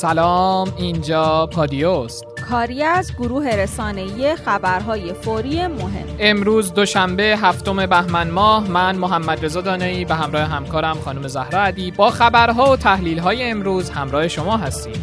سلام 0.00 0.72
اینجا 0.76 1.46
پادیوست. 1.46 2.24
کاری 2.50 2.82
از 2.82 3.12
گروه 3.18 3.46
رسانه‌ای 3.46 4.36
خبرهای 4.36 5.12
فوری 5.12 5.66
مهم. 5.66 6.16
امروز 6.18 6.74
دوشنبه 6.74 7.22
هفتم 7.22 7.86
بهمن 7.86 8.30
ماه 8.30 8.70
من 8.70 8.96
محمد 8.96 9.44
رضا 9.44 9.60
دانایی 9.60 10.04
به 10.04 10.14
همراه 10.14 10.42
همکارم 10.42 10.96
خانم 11.04 11.28
زهرا 11.28 11.62
عدی 11.62 11.90
با 11.90 12.10
خبرها 12.10 12.72
و 12.72 12.76
تحلیل‌های 12.76 13.50
امروز 13.50 13.90
همراه 13.90 14.28
شما 14.28 14.56
هستیم. 14.56 15.02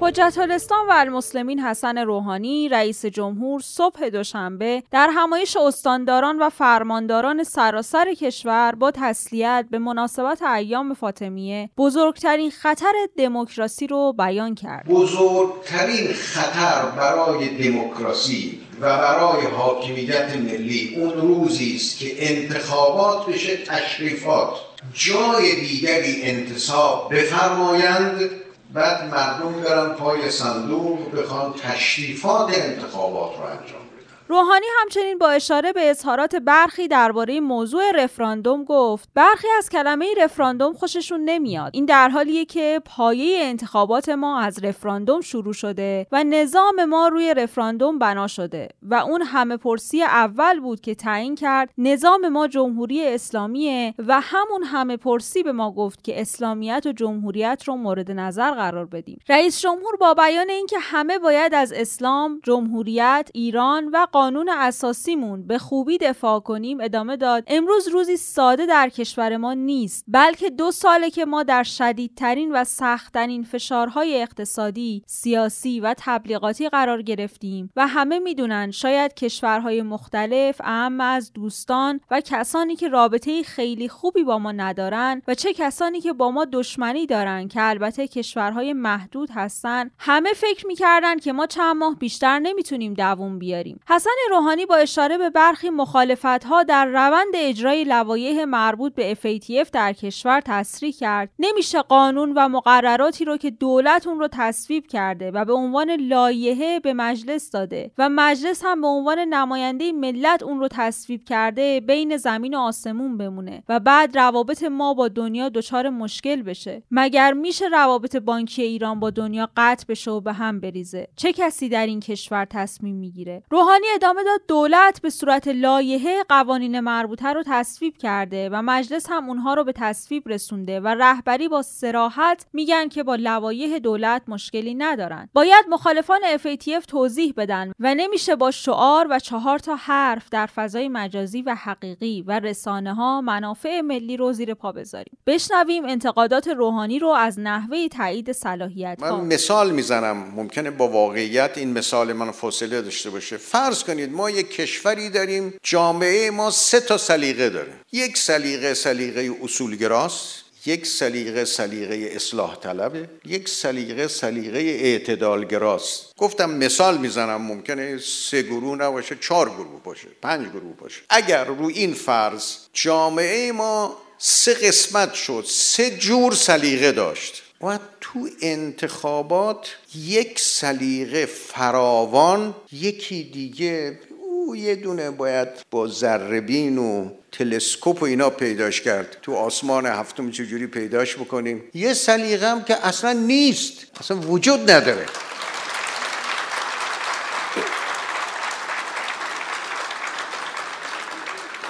حجت 0.00 0.38
الاسلام 0.40 0.88
و 0.88 0.92
المسلمین 0.92 1.60
حسن 1.60 1.98
روحانی 1.98 2.68
رئیس 2.68 3.06
جمهور 3.06 3.60
صبح 3.60 4.08
دوشنبه 4.08 4.82
در 4.90 5.08
همایش 5.12 5.56
استانداران 5.56 6.38
و 6.38 6.48
فرمانداران 6.48 7.44
سراسر 7.44 8.14
کشور 8.14 8.74
با 8.74 8.90
تسلیت 8.90 9.66
به 9.70 9.78
مناسبت 9.78 10.42
ایام 10.42 10.94
فاطمیه 10.94 11.70
بزرگترین 11.78 12.50
خطر 12.50 12.92
دموکراسی 13.16 13.86
رو 13.86 14.12
بیان 14.18 14.54
کرد. 14.54 14.88
بزرگترین 14.88 16.12
خطر 16.12 16.90
برای 16.96 17.48
دموکراسی 17.48 18.60
و 18.80 18.98
برای 18.98 19.46
حاکمیت 19.46 20.36
ملی 20.36 20.96
اون 20.96 21.12
روزی 21.12 21.76
است 21.76 21.98
که 21.98 22.14
انتخابات 22.18 23.26
بشه 23.26 23.56
تشریفات 23.56 24.50
جای 24.92 25.60
دیگری 25.60 26.22
انتصاب 26.22 27.14
بفرمایند 27.14 28.30
بعد 28.74 29.04
مردم 29.10 29.52
برن 29.52 29.88
پای 29.88 30.30
صندوق 30.30 31.14
بخوان 31.14 31.52
تشریفات 31.52 32.58
انتخابات 32.58 33.36
رو 33.38 33.44
انجام 33.44 33.87
روحانی 34.28 34.66
همچنین 34.80 35.18
با 35.18 35.30
اشاره 35.30 35.72
به 35.72 35.90
اظهارات 35.90 36.36
برخی 36.36 36.88
درباره 36.88 37.40
موضوع 37.40 37.90
رفراندوم 37.94 38.64
گفت 38.64 39.08
برخی 39.14 39.46
از 39.58 39.70
کلمه 39.70 40.06
رفراندوم 40.22 40.72
خوششون 40.72 41.20
نمیاد. 41.20 41.70
این 41.74 41.84
در 41.84 42.08
حالیه 42.08 42.44
که 42.44 42.80
پایه 42.84 43.38
انتخابات 43.44 44.08
ما 44.08 44.40
از 44.40 44.64
رفراندوم 44.64 45.20
شروع 45.20 45.52
شده 45.52 46.06
و 46.12 46.24
نظام 46.24 46.84
ما 46.84 47.08
روی 47.08 47.34
رفراندوم 47.34 47.98
بنا 47.98 48.26
شده 48.26 48.68
و 48.82 48.94
اون 48.94 49.22
همه 49.22 49.56
پرسی 49.56 50.02
اول 50.02 50.60
بود 50.60 50.80
که 50.80 50.94
تعیین 50.94 51.34
کرد 51.34 51.70
نظام 51.78 52.28
ما 52.28 52.48
جمهوری 52.48 53.06
اسلامیه 53.06 53.94
و 53.98 54.20
همون 54.20 54.62
همه 54.64 54.96
پرسی 54.96 55.42
به 55.42 55.52
ما 55.52 55.70
گفت 55.70 56.04
که 56.04 56.20
اسلامیت 56.20 56.86
و 56.86 56.92
جمهوریت 56.92 57.62
رو 57.66 57.76
مورد 57.76 58.10
نظر 58.10 58.50
قرار 58.50 58.86
بدیم. 58.86 59.20
رئیس 59.28 59.60
جمهور 59.60 59.96
با 60.00 60.14
بیان 60.14 60.50
اینکه 60.50 60.78
همه 60.78 61.18
باید 61.18 61.54
از 61.54 61.72
اسلام 61.72 62.40
جمهوریت 62.44 63.30
ایران 63.34 63.88
و 63.92 64.06
قانون 64.18 64.48
اساسیمون 64.48 65.46
به 65.46 65.58
خوبی 65.58 65.98
دفاع 65.98 66.40
کنیم 66.40 66.78
ادامه 66.80 67.16
داد. 67.16 67.44
امروز 67.46 67.88
روزی 67.88 68.16
ساده 68.16 68.66
در 68.66 68.88
کشور 68.88 69.36
ما 69.36 69.54
نیست 69.54 70.04
بلکه 70.08 70.50
دو 70.50 70.70
ساله 70.70 71.10
که 71.10 71.24
ما 71.24 71.42
در 71.42 71.62
شدیدترین 71.62 72.52
و 72.52 72.64
سختترین 72.64 73.42
فشارهای 73.44 74.22
اقتصادی 74.22 75.02
سیاسی 75.06 75.80
و 75.80 75.94
تبلیغاتی 75.98 76.68
قرار 76.68 77.02
گرفتیم 77.02 77.70
و 77.76 77.86
همه 77.86 78.18
می‌دونن 78.18 78.70
شاید 78.70 79.14
کشورهای 79.14 79.82
مختلف 79.82 80.60
اهم 80.64 81.00
از 81.00 81.32
دوستان 81.32 82.00
و 82.10 82.20
کسانی 82.20 82.76
که 82.76 82.88
رابطه 82.88 83.42
خیلی 83.42 83.88
خوبی 83.88 84.24
با 84.24 84.38
ما 84.38 84.52
ندارن 84.52 85.22
و 85.28 85.34
چه 85.34 85.52
کسانی 85.52 86.00
که 86.00 86.12
با 86.12 86.30
ما 86.30 86.44
دشمنی 86.44 87.06
دارن 87.06 87.48
که 87.48 87.62
البته 87.62 88.08
کشورهای 88.08 88.72
محدود 88.72 89.30
هستن 89.34 89.90
همه 89.98 90.32
فکر 90.32 90.66
می‌کردن 90.66 91.18
که 91.18 91.32
ما 91.32 91.46
چند 91.46 91.76
ماه 91.76 91.94
بیشتر 91.94 92.38
نمی‌تونیم 92.38 92.94
دووم 92.94 93.38
بیاریم. 93.38 93.80
حسن 93.88 94.07
روحانی 94.30 94.66
با 94.66 94.76
اشاره 94.76 95.18
به 95.18 95.30
برخی 95.30 95.70
مخالفت 95.70 96.44
ها 96.44 96.62
در 96.62 96.86
روند 96.86 97.32
اجرای 97.34 97.84
لوایح 97.84 98.44
مربوط 98.44 98.94
به 98.94 99.14
FATF 99.14 99.70
در 99.72 99.92
کشور 99.92 100.42
تصریح 100.44 100.92
کرد. 100.92 101.30
نمیشه 101.38 101.82
قانون 101.82 102.32
و 102.36 102.48
مقرراتی 102.48 103.24
رو 103.24 103.36
که 103.36 103.50
دولت 103.50 104.06
اون 104.06 104.18
رو 104.18 104.28
تصویب 104.32 104.86
کرده 104.86 105.30
و 105.30 105.44
به 105.44 105.52
عنوان 105.52 105.90
لایحه 105.90 106.80
به 106.80 106.92
مجلس 106.92 107.50
داده 107.50 107.90
و 107.98 108.08
مجلس 108.08 108.62
هم 108.64 108.80
به 108.80 108.86
عنوان 108.86 109.18
نماینده 109.18 109.92
ملت 109.92 110.42
اون 110.42 110.60
رو 110.60 110.68
تصویب 110.68 111.24
کرده 111.24 111.80
بین 111.80 112.16
زمین 112.16 112.54
و 112.54 112.58
آسمون 112.58 113.18
بمونه 113.18 113.62
و 113.68 113.80
بعد 113.80 114.18
روابط 114.18 114.62
ما 114.62 114.94
با 114.94 115.08
دنیا 115.08 115.48
دچار 115.48 115.88
مشکل 115.88 116.42
بشه. 116.42 116.82
مگر 116.90 117.32
میشه 117.32 117.68
روابط 117.68 118.16
بانکی 118.16 118.62
ایران 118.62 119.00
با 119.00 119.10
دنیا 119.10 119.48
قطع 119.56 119.84
بشه 119.88 120.10
و 120.10 120.20
به 120.20 120.32
هم 120.32 120.60
بریزه؟ 120.60 121.08
چه 121.16 121.32
کسی 121.32 121.68
در 121.68 121.86
این 121.86 122.00
کشور 122.00 122.44
تصمیم 122.50 122.96
می‌گیره؟ 122.96 123.42
روحانی 123.50 123.86
ادامه 123.98 124.24
داد 124.24 124.40
دولت 124.48 125.00
به 125.02 125.10
صورت 125.10 125.48
لایحه 125.48 126.24
قوانین 126.28 126.80
مربوطه 126.80 127.28
رو 127.28 127.42
تصویب 127.46 127.96
کرده 127.96 128.48
و 128.52 128.62
مجلس 128.62 129.06
هم 129.08 129.28
اونها 129.28 129.54
رو 129.54 129.64
به 129.64 129.72
تصویب 129.72 130.28
رسونده 130.28 130.80
و 130.80 130.88
رهبری 130.88 131.48
با 131.48 131.62
سراحت 131.62 132.46
میگن 132.52 132.88
که 132.88 133.02
با 133.02 133.14
لوایح 133.14 133.78
دولت 133.78 134.22
مشکلی 134.28 134.74
ندارن. 134.74 135.28
باید 135.32 135.64
مخالفان 135.68 136.20
FATF 136.36 136.84
توضیح 136.88 137.34
بدن 137.36 137.72
و 137.80 137.94
نمیشه 137.94 138.36
با 138.36 138.50
شعار 138.50 139.06
و 139.10 139.18
چهار 139.18 139.58
تا 139.58 139.76
حرف 139.76 140.28
در 140.30 140.46
فضای 140.46 140.88
مجازی 140.88 141.42
و 141.42 141.54
حقیقی 141.54 142.24
و 142.26 142.40
رسانه 142.40 142.94
ها 142.94 143.20
منافع 143.20 143.80
ملی 143.80 144.16
رو 144.16 144.32
زیر 144.32 144.54
پا 144.54 144.72
بذاریم. 144.72 145.18
بشنویم 145.26 145.84
انتقادات 145.84 146.48
روحانی 146.48 146.98
رو 146.98 147.08
از 147.08 147.40
نحوه 147.40 147.88
تایید 147.88 148.32
صلاحیت 148.32 148.98
من 149.00 149.20
مثال 149.20 149.70
می‌زنم. 149.70 150.16
ممکنه 150.36 150.70
با 150.70 150.88
واقعیت 150.88 151.50
این 151.56 151.72
مثال 151.72 152.12
من 152.12 152.30
فاصله 152.30 152.82
داشته 152.82 153.10
باشه. 153.10 153.36
فرض 153.36 153.87
کنید. 153.88 154.12
ما 154.12 154.30
یک 154.30 154.50
کشوری 154.50 155.10
داریم 155.10 155.54
جامعه 155.62 156.30
ما 156.30 156.50
سه 156.50 156.80
تا 156.80 156.98
سلیقه 156.98 157.48
داره. 157.48 157.72
یک 157.92 158.18
سلیقه 158.18 158.74
سلیقه 158.74 159.30
اصولگراست 159.42 160.44
یک 160.66 160.86
سلیقه 160.86 161.44
سلیقه 161.44 162.10
اصلاح 162.14 162.56
طلبه 162.60 163.08
یک 163.24 163.48
سلیقه 163.48 164.08
سلیقه 164.08 164.58
اعتدالگراست. 164.58 166.16
گفتم 166.16 166.50
مثال 166.50 166.98
می‌زنم 166.98 167.42
ممکنه 167.42 167.98
سه 167.98 168.42
گروه 168.42 168.78
نباشه 168.78 169.16
چهار 169.20 169.50
گروه 169.50 169.82
باشه 169.84 170.08
پنج 170.22 170.48
گروه 170.48 170.76
باشه. 170.76 171.00
اگر 171.10 171.44
رو 171.44 171.66
این 171.66 171.94
فرض 171.94 172.56
جامعه 172.72 173.52
ما 173.52 173.96
سه 174.18 174.54
قسمت 174.54 175.14
شد 175.14 175.44
سه 175.48 175.90
جور 175.90 176.34
سلیقه 176.34 176.92
داشت. 176.92 177.42
و 177.62 177.78
تو 178.00 178.28
انتخابات 178.42 179.76
یک 179.94 180.40
سلیقه 180.40 181.26
فراوان 181.26 182.54
یکی 182.72 183.22
دیگه 183.22 183.98
او 184.22 184.56
یه 184.56 184.74
دونه 184.74 185.10
باید 185.10 185.48
با 185.70 185.88
ذربین 185.88 186.78
و 186.78 187.10
تلسکوپ 187.32 188.02
و 188.02 188.04
اینا 188.04 188.30
پیداش 188.30 188.80
کرد. 188.80 189.16
تو 189.22 189.34
آسمان 189.34 189.86
هفتم 189.86 190.30
چجوری 190.30 190.66
پیداش 190.66 191.16
بکنیم؟ 191.16 191.62
یه 191.74 191.94
سلیقه 191.94 192.50
هم 192.50 192.64
که 192.64 192.86
اصلا 192.86 193.12
نیست 193.12 193.86
اصلا 194.00 194.16
وجود 194.16 194.70
نداره. 194.70 195.06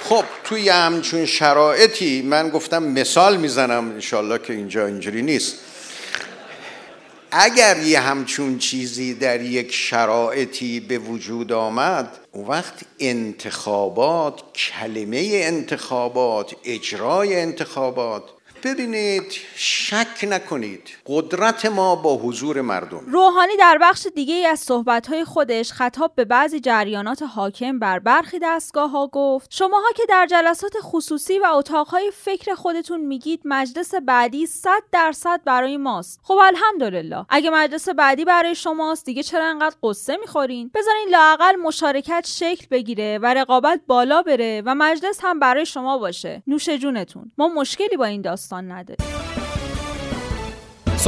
خب 0.03 0.25
توی 0.45 0.69
همچون 0.69 1.27
شرایطی 1.27 2.23
من 2.23 2.49
گفتم 2.49 2.83
مثال 2.83 3.37
می‌زنم 3.37 3.91
انشالله 3.91 4.39
که 4.39 4.53
اینجا 4.53 4.87
اینجوری 4.87 5.23
نیست. 5.23 5.68
اگر 7.31 7.79
یه 7.83 8.01
همچون 8.01 8.59
چیزی 8.59 9.15
در 9.15 9.41
یک 9.41 9.73
شرایطی 9.73 10.81
به 10.81 10.99
وجود 10.99 11.53
آمد 11.53 12.19
اون 12.33 12.47
وقت 12.47 12.75
انتخابات 12.99 14.43
کلمه 14.55 15.31
انتخابات 15.33 16.55
اجرای 16.65 17.41
انتخابات 17.41 18.23
ببینید 18.65 19.33
شک 19.57 20.25
نکنید 20.29 20.91
قدرت 21.07 21.67
ما 21.67 21.97
با 21.97 22.17
حضور 22.17 22.61
مردم. 22.61 23.01
روحانی 23.07 23.57
در 23.59 23.79
بخش 23.81 24.07
دیگه 24.15 24.35
ای 24.35 24.47
از 24.47 24.61
صحبتهای 24.61 25.25
خودش 25.25 25.73
خطاب 25.73 26.13
به 26.15 26.25
بعضی 26.25 26.61
جریانات 26.61 27.23
حاکم 27.23 27.79
بر 27.79 27.99
برخی 27.99 28.39
دستگاه 28.43 28.91
ها 28.91 29.07
گفت 29.07 29.55
شماها 29.55 29.93
که 29.97 30.03
در 30.09 30.27
جلسات 30.31 30.73
خصوصی 30.83 31.39
و 31.39 31.47
اتاقهای 31.55 32.11
فکر 32.15 32.55
خودتون 32.55 33.01
میگید 33.01 33.41
مجلس 33.45 33.95
بعدی 33.95 34.47
100 34.47 34.71
درصد 34.93 35.41
برای 35.45 35.77
ماست. 35.77 36.21
خب 36.23 36.39
الحمدلله. 36.43 37.27
اگه 37.29 37.51
مجلس 37.51 37.89
بعدی 37.89 38.25
برای 38.25 38.55
شماست 38.55 39.05
دیگه 39.05 39.23
چرا 39.23 39.45
انقدر 39.45 39.77
قصه 39.83 40.17
می‌خورین؟ 40.17 40.71
بذارین 40.75 41.09
لاقل 41.11 41.57
مشارکت 41.57 42.27
شکل 42.29 42.67
بگیره 42.71 43.19
و 43.23 43.35
رقابت 43.35 43.81
بالا 43.87 44.23
بره 44.23 44.63
و 44.67 44.75
مجلس 44.75 45.19
هم 45.23 45.39
برای 45.39 45.67
شما 45.67 45.99
باشه. 45.99 46.43
نوش 46.47 46.69
جونتون. 46.69 47.33
ما 47.39 47.49
مشکلی 47.49 47.97
با 47.97 48.05
این 48.05 48.23
داستان 48.23 48.48
داستان 48.49 48.73
نداره 48.73 49.18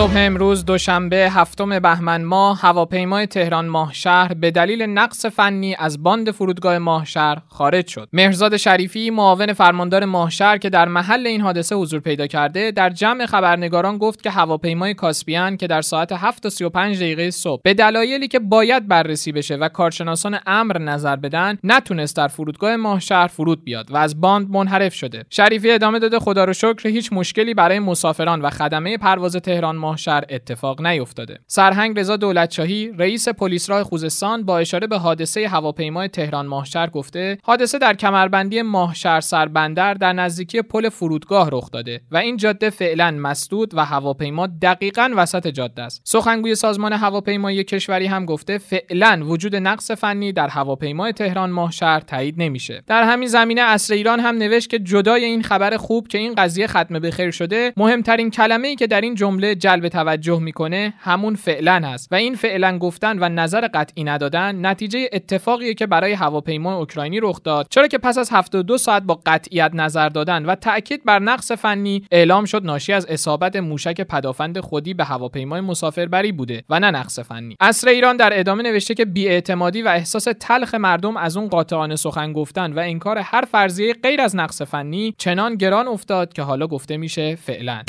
صبح 0.00 0.16
امروز 0.16 0.64
دوشنبه 0.64 1.16
هفتم 1.16 1.78
بهمن 1.78 2.24
ماه 2.24 2.60
هواپیمای 2.60 3.26
تهران 3.26 3.66
ماهشهر 3.66 4.34
به 4.34 4.50
دلیل 4.50 4.82
نقص 4.82 5.26
فنی 5.26 5.76
از 5.78 6.02
باند 6.02 6.30
فرودگاه 6.30 6.78
ماهشهر 6.78 7.38
خارج 7.48 7.86
شد. 7.86 8.08
مهرزاد 8.12 8.56
شریفی 8.56 9.10
معاون 9.10 9.52
فرماندار 9.52 10.04
ماهشهر 10.04 10.58
که 10.58 10.70
در 10.70 10.88
محل 10.88 11.26
این 11.26 11.40
حادثه 11.40 11.74
حضور 11.74 12.00
پیدا 12.00 12.26
کرده 12.26 12.70
در 12.70 12.90
جمع 12.90 13.26
خبرنگاران 13.26 13.98
گفت 13.98 14.22
که 14.22 14.30
هواپیمای 14.30 14.94
کاسپیان 14.94 15.56
که 15.56 15.66
در 15.66 15.82
ساعت 15.82 16.12
7 16.12 16.46
و 16.46 16.50
35 16.50 16.96
دقیقه 16.96 17.30
صبح 17.30 17.60
به 17.64 17.74
دلایلی 17.74 18.28
که 18.28 18.38
باید 18.38 18.88
بررسی 18.88 19.32
بشه 19.32 19.56
و 19.56 19.68
کارشناسان 19.68 20.38
امر 20.46 20.78
نظر 20.78 21.16
بدن 21.16 21.58
نتونست 21.64 22.16
در 22.16 22.28
فرودگاه 22.28 22.76
ماهشهر 22.76 23.26
فرود 23.26 23.64
بیاد 23.64 23.90
و 23.90 23.96
از 23.96 24.20
باند 24.20 24.50
منحرف 24.50 24.94
شده. 24.94 25.24
شریفی 25.30 25.70
ادامه 25.70 25.98
داده 25.98 26.18
خدا 26.18 26.44
رو 26.44 26.52
شکر 26.52 26.88
هیچ 26.88 27.12
مشکلی 27.12 27.54
برای 27.54 27.78
مسافران 27.78 28.42
و 28.42 28.50
خدمه 28.50 28.96
پرواز 28.96 29.36
تهران 29.36 29.89
ماهشهر 29.90 30.24
اتفاق 30.28 30.86
نیفتاده. 30.86 31.38
سرهنگ 31.46 31.98
رضا 31.98 32.16
دولتشاهی 32.16 32.92
رئیس 32.98 33.28
پلیس 33.28 33.70
راه 33.70 33.82
خوزستان 33.82 34.44
با 34.44 34.58
اشاره 34.58 34.86
به 34.86 34.98
حادثه 34.98 35.48
هواپیمای 35.48 36.08
تهران 36.08 36.46
ماهشهر 36.46 36.90
گفته 36.90 37.38
حادثه 37.42 37.78
در 37.78 37.94
کمربندی 37.94 38.62
ماهشهر 38.62 39.20
سربندر 39.20 39.94
در 39.94 40.12
نزدیکی 40.12 40.62
پل 40.62 40.88
فرودگاه 40.88 41.48
رخ 41.52 41.70
داده 41.70 42.00
و 42.10 42.16
این 42.16 42.36
جاده 42.36 42.70
فعلا 42.70 43.10
مسدود 43.10 43.74
و 43.74 43.84
هواپیما 43.84 44.46
دقیقا 44.62 45.10
وسط 45.16 45.46
جاده 45.46 45.82
است. 45.82 46.02
سخنگوی 46.04 46.54
سازمان 46.54 46.92
هواپیمایی 46.92 47.64
کشوری 47.64 48.06
هم 48.06 48.24
گفته 48.24 48.58
فعلا 48.58 49.22
وجود 49.24 49.56
نقص 49.56 49.90
فنی 49.90 50.32
در 50.32 50.48
هواپیمای 50.48 51.12
تهران 51.12 51.50
ماهشهر 51.50 52.00
تایید 52.00 52.34
نمیشه. 52.38 52.82
در 52.86 53.02
همین 53.02 53.28
زمینه 53.28 53.60
اصر 53.60 53.94
ایران 53.94 54.20
هم 54.20 54.36
نوشت 54.36 54.70
که 54.70 54.78
جدای 54.78 55.24
این 55.24 55.42
خبر 55.42 55.76
خوب 55.76 56.08
که 56.08 56.18
این 56.18 56.34
قضیه 56.34 56.66
ختم 56.66 56.98
به 56.98 57.10
خیر 57.10 57.30
شده 57.30 57.72
مهمترین 57.76 58.30
کلمه 58.30 58.68
ای 58.68 58.76
که 58.76 58.86
در 58.86 59.00
این 59.00 59.14
جمله 59.14 59.54
جلب 59.70 59.88
توجه 59.88 60.40
می‌کنه 60.40 60.94
همون 60.98 61.34
فعلا 61.34 61.82
هست. 61.84 62.08
و 62.12 62.14
این 62.14 62.34
فعلا 62.34 62.78
گفتن 62.78 63.18
و 63.18 63.28
نظر 63.28 63.68
قطعی 63.74 64.04
ندادن 64.04 64.66
نتیجه 64.66 65.08
اتفاقیه 65.12 65.74
که 65.74 65.86
برای 65.86 66.12
هواپیمای 66.12 66.74
اوکراینی 66.74 67.20
رخ 67.20 67.42
داد. 67.42 67.66
چرا 67.70 67.86
که 67.86 67.98
پس 67.98 68.18
از 68.18 68.30
72 68.32 68.78
ساعت 68.78 69.02
با 69.02 69.20
قطعیت 69.26 69.70
نظر 69.74 70.08
دادن 70.08 70.46
و 70.46 70.54
تاکید 70.54 71.04
بر 71.04 71.18
نقص 71.18 71.52
فنی 71.52 72.02
اعلام 72.10 72.44
شد 72.44 72.64
ناشی 72.64 72.92
از 72.92 73.06
اصابت 73.06 73.56
موشک 73.56 74.00
پدافند 74.00 74.60
خودی 74.60 74.94
به 74.94 75.04
هواپیمای 75.04 75.60
مسافربری 75.60 76.32
بوده 76.32 76.64
و 76.68 76.80
نه 76.80 76.90
نقص 76.90 77.18
فنی. 77.18 77.56
اصر 77.60 77.88
ایران 77.88 78.16
در 78.16 78.40
ادامه 78.40 78.62
نوشته 78.62 78.94
که 78.94 79.04
بیاعتمادی 79.04 79.82
و 79.82 79.88
احساس 79.88 80.28
تلخ 80.40 80.74
مردم 80.74 81.16
از 81.16 81.36
اون 81.36 81.48
قاطعانه 81.48 81.96
سخن 81.96 82.32
گفتن 82.32 82.72
و 82.72 82.78
انکار 82.78 83.18
هر 83.18 83.44
فرضیه 83.52 83.94
غیر 84.02 84.20
از 84.20 84.36
نقص 84.36 84.62
فنی 84.62 85.14
چنان 85.18 85.54
گران 85.54 85.88
افتاد 85.88 86.32
که 86.32 86.42
حالا 86.42 86.66
گفته 86.66 86.96
میشه 86.96 87.36
فعلا. 87.36 87.82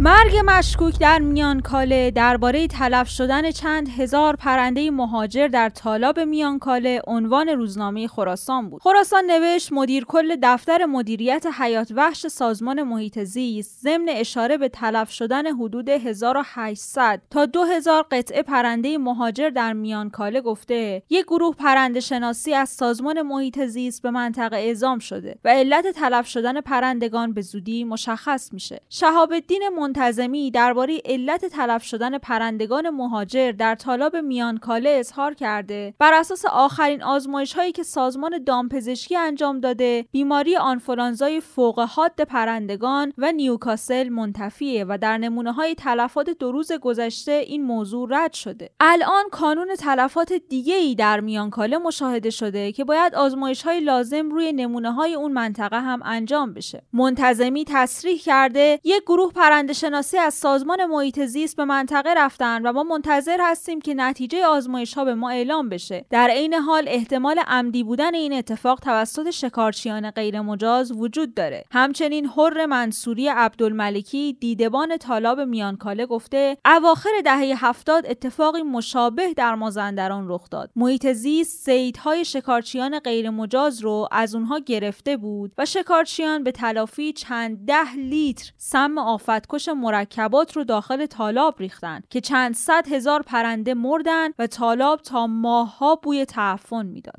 مرگ 0.00 0.36
مشکوک 0.44 0.98
در 0.98 1.18
میانکاله 1.18 2.10
درباره 2.10 2.66
تلف 2.66 3.08
شدن 3.08 3.50
چند 3.50 3.88
هزار 3.88 4.36
پرنده 4.36 4.90
مهاجر 4.90 5.48
در 5.48 5.68
تالاب 5.68 6.20
میانکاله 6.20 7.02
عنوان 7.06 7.48
روزنامه 7.48 8.08
خراسان 8.08 8.70
بود. 8.70 8.82
خراسان 8.82 9.24
نوشت 9.30 9.72
مدیر 9.72 10.04
کل 10.04 10.36
دفتر 10.42 10.84
مدیریت 10.84 11.46
حیات 11.58 11.92
وحش 11.96 12.26
سازمان 12.26 12.82
محیط 12.82 13.18
زیست 13.18 13.80
ضمن 13.80 14.08
اشاره 14.08 14.58
به 14.58 14.68
تلف 14.68 15.10
شدن 15.10 15.46
حدود 15.46 15.88
1800 15.88 17.20
تا 17.30 17.46
2000 17.46 18.06
قطعه 18.10 18.42
پرنده 18.42 18.98
مهاجر 18.98 19.50
در 19.50 19.72
میانکاله 19.72 20.40
گفته 20.40 21.02
یک 21.10 21.24
گروه 21.26 21.54
پرنده 21.54 22.00
شناسی 22.00 22.54
از 22.54 22.68
سازمان 22.68 23.22
محیط 23.22 23.64
زیست 23.64 24.02
به 24.02 24.10
منطقه 24.10 24.56
اعزام 24.56 24.98
شده 24.98 25.38
و 25.44 25.48
علت 25.48 25.86
تلف 25.86 26.26
شدن 26.26 26.60
پرندگان 26.60 27.32
به 27.32 27.40
زودی 27.40 27.84
مشخص 27.84 28.52
میشه. 28.52 28.80
شهاب 28.88 29.32
الدین 29.32 29.68
منتظمی 29.88 30.50
درباره 30.50 31.00
علت 31.04 31.44
تلف 31.44 31.82
شدن 31.82 32.18
پرندگان 32.18 32.90
مهاجر 32.90 33.52
در 33.52 33.74
طالاب 33.74 34.16
میانکاله 34.16 34.90
اظهار 34.90 35.34
کرده. 35.34 35.94
بر 35.98 36.12
اساس 36.12 36.44
آخرین 36.44 37.02
آزمایش 37.02 37.52
هایی 37.52 37.72
که 37.72 37.82
سازمان 37.82 38.44
دامپزشکی 38.44 39.16
انجام 39.16 39.60
داده 39.60 40.04
بیماری 40.12 40.56
آنفولانزای 40.56 41.40
فوق 41.40 41.80
حاد 41.80 42.20
پرندگان 42.28 43.12
و 43.18 43.32
نیوکاسل 43.32 44.08
منتفیه 44.08 44.84
و 44.88 44.98
در 45.00 45.18
نمونه 45.18 45.52
های 45.52 45.74
تلفات 45.74 46.30
دو 46.30 46.52
روز 46.52 46.72
گذشته 46.72 47.32
این 47.32 47.62
موضوع 47.62 48.08
رد 48.10 48.32
شده. 48.32 48.70
الان 48.80 49.24
کانون 49.30 49.74
تلفات 49.74 50.32
دیگه 50.32 50.74
ای 50.74 50.94
در 50.94 51.20
میانکاله 51.20 51.78
مشاهده 51.78 52.30
شده 52.30 52.72
که 52.72 52.84
باید 52.84 53.14
آزمایش 53.14 53.62
های 53.62 53.80
لازم 53.80 54.30
روی 54.30 54.52
نمونه 54.52 54.92
های 54.92 55.14
اون 55.14 55.32
منطقه 55.32 55.80
هم 55.80 56.00
انجام 56.04 56.54
بشه. 56.54 56.82
منتظمی 56.92 57.64
تصریح 57.68 58.18
کرده 58.18 58.80
یک 58.84 59.02
گروه 59.02 59.32
پرنده 59.32 59.72
شناسی 59.78 60.18
از 60.18 60.34
سازمان 60.34 60.86
محیط 60.86 61.20
زیست 61.20 61.56
به 61.56 61.64
منطقه 61.64 62.14
رفتن 62.16 62.62
و 62.62 62.72
ما 62.72 62.82
منتظر 62.82 63.38
هستیم 63.40 63.80
که 63.80 63.94
نتیجه 63.94 64.46
آزمایش 64.46 64.94
ها 64.94 65.04
به 65.04 65.14
ما 65.14 65.30
اعلام 65.30 65.68
بشه. 65.68 66.04
در 66.10 66.28
عین 66.30 66.54
حال 66.54 66.84
احتمال 66.88 67.38
عمدی 67.38 67.84
بودن 67.84 68.14
این 68.14 68.32
اتفاق 68.32 68.80
توسط 68.80 69.30
شکارچیان 69.30 70.10
غیرمجاز 70.10 70.92
وجود 70.92 71.34
داره. 71.34 71.64
همچنین 71.70 72.26
حر 72.26 72.66
منصوری 72.66 73.28
عبدالملکی 73.28 74.36
دیدبان 74.40 74.96
طالاب 74.96 75.40
میانکاله 75.40 76.06
گفته 76.06 76.56
اواخر 76.64 77.10
دهه 77.24 77.66
هفتاد 77.66 78.06
اتفاقی 78.06 78.62
مشابه 78.62 79.34
در 79.34 79.54
مازندران 79.54 80.28
رخ 80.28 80.50
داد. 80.50 80.70
محیط 80.76 81.06
زیست 81.12 81.64
سیدهای 81.64 82.24
شکارچیان 82.24 82.98
غیرمجاز 82.98 83.80
رو 83.80 84.08
از 84.12 84.34
اونها 84.34 84.58
گرفته 84.58 85.16
بود 85.16 85.52
و 85.58 85.64
شکارچیان 85.64 86.44
به 86.44 86.52
تلافی 86.52 87.12
چند 87.12 87.66
ده 87.66 87.94
لیتر 87.96 88.52
سم 88.56 88.98
آفتکش 88.98 89.67
مرکبات 89.74 90.56
رو 90.56 90.64
داخل 90.64 91.06
تالاب 91.06 91.54
ریختن 91.58 92.00
که 92.10 92.20
چند 92.20 92.54
صد 92.54 92.84
هزار 92.92 93.22
پرنده 93.22 93.74
مردن 93.74 94.28
و 94.38 94.46
تالاب 94.46 95.00
تا 95.00 95.26
ماهها 95.26 95.94
بوی 96.02 96.24
تعفن 96.24 96.86
می‌داد. 96.86 97.14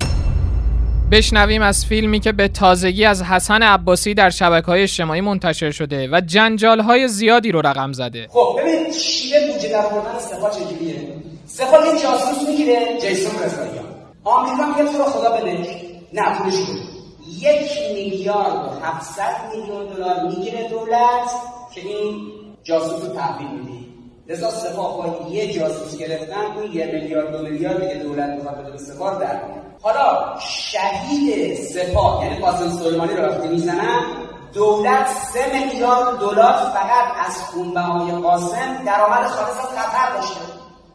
بشنویم 1.12 1.62
از 1.62 1.86
فیلمی 1.86 2.20
که 2.20 2.32
به 2.32 2.48
تازگی 2.48 3.04
از 3.04 3.22
حسن 3.22 3.62
عباسی 3.62 4.14
در 4.14 4.30
شبکه 4.30 4.66
های 4.66 4.82
اجتماعی 4.82 5.20
منتشر 5.20 5.70
شده 5.70 6.08
و 6.12 6.20
جنجال 6.20 6.80
های 6.80 7.08
زیادی 7.08 7.52
رو 7.52 7.60
رقم 7.60 7.92
زده. 7.92 8.28
خب 8.30 8.56
ببین 8.58 8.92
شیوه 8.92 9.46
بودجه 9.46 9.68
در 9.68 9.86
آوردن 9.86 10.18
سپاه 10.18 10.50
چجوریه 10.50 11.14
سپاه 11.46 11.86
یه 11.86 12.02
جاسوس 12.02 12.48
می‌گیره. 12.48 12.98
جیسون 13.00 13.42
رضاییان. 13.42 13.84
آمریکا 14.24 14.66
میگه 14.66 14.92
تو 14.92 14.98
رو 14.98 15.04
خدا 15.04 15.30
بده 15.36 15.66
نه 16.12 16.38
پولش 16.38 16.54
یک 17.38 17.70
میلیارد 17.94 18.54
و 18.54 18.86
700 18.86 19.24
میلیون 19.54 19.86
دلار 19.86 20.26
می‌گیره 20.28 20.68
دولت 20.68 21.30
که 21.74 21.80
این 21.80 22.32
جاسوس 22.70 23.04
رو 23.04 23.14
تحویل 23.14 23.48
میدی. 23.50 23.86
لذا 24.28 24.50
سپاه 24.50 24.96
با 24.96 25.30
یه 25.30 25.52
جاسوس 25.52 25.96
گرفتن 25.96 26.44
اون 26.56 26.72
یه 26.72 26.86
میلیارد 26.86 27.32
دو 27.32 27.42
میلیارد 27.42 27.88
که 27.88 27.98
دولت 27.98 28.28
می‌خواد 28.28 28.58
بده 28.58 28.70
به 28.70 28.78
سپاه 28.78 29.20
در 29.20 29.40
حالا 29.82 30.38
شهید 30.40 31.54
سپاه 31.54 32.24
یعنی 32.24 32.38
قاسم 32.38 32.70
سلیمانی 32.70 33.12
رو 33.12 33.22
وقتی 33.22 33.48
می‌زنن 33.48 34.00
دولت 34.54 35.06
سه 35.32 35.58
میلیارد 35.58 36.18
دلار 36.18 36.52
فقط 36.52 37.26
از 37.26 37.36
خونبهای 37.42 38.12
قاسم 38.12 38.84
درآمد 38.86 39.26
خالص 39.26 39.58
از 39.58 39.78
قطر 39.78 40.16
داشته. 40.16 40.40